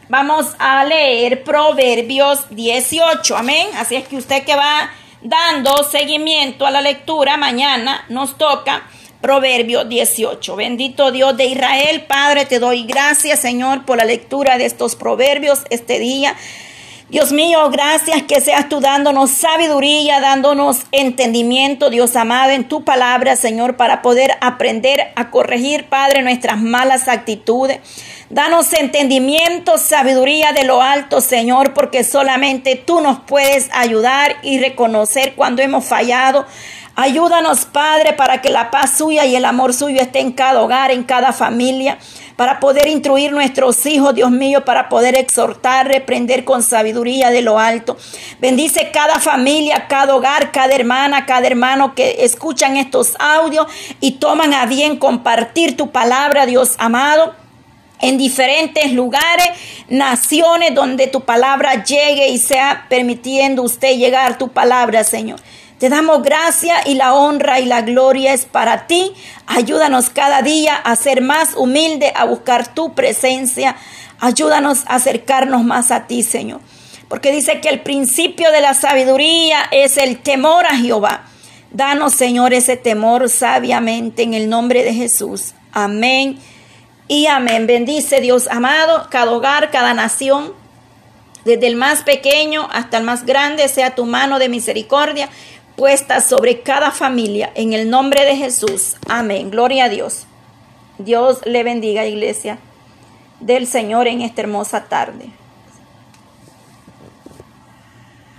Vamos 0.09 0.47
a 0.59 0.83
leer 0.83 1.43
Proverbios 1.43 2.47
18, 2.49 3.37
amén. 3.37 3.67
Así 3.77 3.95
es 3.95 4.05
que 4.07 4.17
usted 4.17 4.43
que 4.43 4.57
va 4.57 4.91
dando 5.21 5.83
seguimiento 5.89 6.65
a 6.65 6.71
la 6.71 6.81
lectura, 6.81 7.37
mañana 7.37 8.05
nos 8.09 8.37
toca 8.37 8.83
Proverbios 9.21 9.87
18. 9.87 10.55
Bendito 10.57 11.11
Dios 11.11 11.37
de 11.37 11.45
Israel, 11.45 12.03
Padre, 12.05 12.45
te 12.45 12.59
doy 12.59 12.83
gracias, 12.83 13.39
Señor, 13.39 13.85
por 13.85 13.97
la 13.97 14.05
lectura 14.05 14.57
de 14.57 14.65
estos 14.65 14.97
proverbios 14.97 15.63
este 15.69 15.97
día. 15.97 16.35
Dios 17.07 17.31
mío, 17.31 17.69
gracias 17.69 18.23
que 18.23 18.41
seas 18.41 18.67
tú 18.67 18.79
dándonos 18.79 19.29
sabiduría, 19.29 20.19
dándonos 20.19 20.87
entendimiento, 20.91 21.91
Dios 21.91 22.15
amado, 22.15 22.49
en 22.49 22.67
tu 22.67 22.83
palabra, 22.83 23.35
Señor, 23.35 23.77
para 23.77 24.01
poder 24.01 24.31
aprender 24.41 25.13
a 25.15 25.29
corregir, 25.29 25.85
Padre, 25.85 26.23
nuestras 26.23 26.59
malas 26.59 27.07
actitudes. 27.07 27.79
Danos 28.31 28.73
entendimiento, 28.73 29.77
sabiduría 29.77 30.51
de 30.53 30.63
lo 30.63 30.81
alto, 30.81 31.21
Señor, 31.21 31.75
porque 31.75 32.03
solamente 32.03 32.75
tú 32.75 32.99
nos 33.01 33.19
puedes 33.19 33.69
ayudar 33.71 34.37
y 34.41 34.57
reconocer 34.57 35.35
cuando 35.35 35.61
hemos 35.61 35.85
fallado. 35.85 36.47
Ayúdanos, 36.95 37.65
Padre, 37.65 38.13
para 38.13 38.41
que 38.41 38.49
la 38.49 38.71
paz 38.71 38.97
suya 38.97 39.25
y 39.25 39.35
el 39.35 39.45
amor 39.45 39.75
suyo 39.75 40.01
esté 40.01 40.21
en 40.21 40.31
cada 40.31 40.61
hogar, 40.63 40.89
en 40.89 41.03
cada 41.03 41.33
familia, 41.33 41.99
para 42.35 42.59
poder 42.59 42.87
instruir 42.87 43.31
nuestros 43.31 43.85
hijos, 43.85 44.15
Dios 44.15 44.31
mío, 44.31 44.65
para 44.65 44.89
poder 44.89 45.15
exhortar, 45.15 45.87
reprender 45.87 46.43
con 46.43 46.63
sabiduría 46.63 47.29
de 47.29 47.41
lo 47.41 47.59
alto. 47.59 47.97
Bendice 48.39 48.91
cada 48.91 49.19
familia, 49.19 49.87
cada 49.87 50.15
hogar, 50.15 50.51
cada 50.51 50.75
hermana, 50.75 51.25
cada 51.25 51.47
hermano 51.47 51.95
que 51.95 52.25
escuchan 52.25 52.77
estos 52.77 53.13
audios 53.19 53.67
y 54.01 54.13
toman 54.13 54.53
a 54.53 54.65
bien 54.65 54.97
compartir 54.97 55.77
tu 55.77 55.91
palabra, 55.91 56.45
Dios 56.45 56.75
amado 56.77 57.33
en 58.01 58.17
diferentes 58.17 58.91
lugares, 58.91 59.47
naciones 59.87 60.75
donde 60.75 61.07
tu 61.07 61.21
palabra 61.21 61.83
llegue 61.83 62.27
y 62.29 62.37
sea 62.37 62.87
permitiendo 62.89 63.63
usted 63.63 63.95
llegar 63.97 64.37
tu 64.37 64.49
palabra, 64.49 65.03
Señor. 65.03 65.39
Te 65.79 65.89
damos 65.89 66.23
gracia 66.23 66.77
y 66.85 66.93
la 66.93 67.13
honra 67.13 67.59
y 67.59 67.65
la 67.65 67.81
gloria 67.81 68.33
es 68.33 68.45
para 68.45 68.87
ti. 68.87 69.11
Ayúdanos 69.45 70.09
cada 70.09 70.41
día 70.41 70.75
a 70.75 70.95
ser 70.95 71.21
más 71.21 71.53
humilde, 71.55 72.13
a 72.15 72.23
buscar 72.23 72.73
tu 72.73 72.93
presencia. 72.93 73.75
Ayúdanos 74.19 74.83
a 74.87 74.95
acercarnos 74.95 75.65
más 75.65 75.91
a 75.91 76.07
ti, 76.07 76.23
Señor. 76.23 76.61
Porque 77.09 77.33
dice 77.33 77.59
que 77.59 77.69
el 77.69 77.81
principio 77.81 78.51
de 78.51 78.61
la 78.61 78.73
sabiduría 78.73 79.65
es 79.71 79.97
el 79.97 80.19
temor 80.19 80.65
a 80.65 80.77
Jehová. 80.77 81.25
Danos, 81.71 82.13
Señor, 82.13 82.53
ese 82.53 82.77
temor 82.77 83.29
sabiamente 83.29 84.23
en 84.23 84.33
el 84.33 84.49
nombre 84.49 84.83
de 84.85 84.93
Jesús. 84.93 85.55
Amén 85.73 86.39
y 87.09 87.27
amén. 87.27 87.67
Bendice 87.67 88.21
Dios 88.21 88.47
amado, 88.47 89.07
cada 89.11 89.33
hogar, 89.33 89.71
cada 89.71 89.93
nación, 89.93 90.53
desde 91.43 91.67
el 91.67 91.75
más 91.75 92.01
pequeño 92.03 92.67
hasta 92.71 92.97
el 92.97 93.03
más 93.03 93.25
grande, 93.25 93.67
sea 93.67 93.93
tu 93.93 94.05
mano 94.05 94.39
de 94.39 94.49
misericordia 94.49 95.29
puesta 95.75 96.21
sobre 96.21 96.61
cada 96.61 96.91
familia 96.91 97.51
en 97.55 97.73
el 97.73 97.89
nombre 97.89 98.25
de 98.25 98.35
Jesús. 98.35 98.95
Amén. 99.07 99.51
Gloria 99.51 99.85
a 99.85 99.89
Dios. 99.89 100.25
Dios 100.97 101.39
le 101.45 101.63
bendiga, 101.63 102.05
iglesia 102.05 102.57
del 103.39 103.67
Señor, 103.67 104.07
en 104.07 104.21
esta 104.21 104.41
hermosa 104.41 104.85
tarde. 104.85 105.29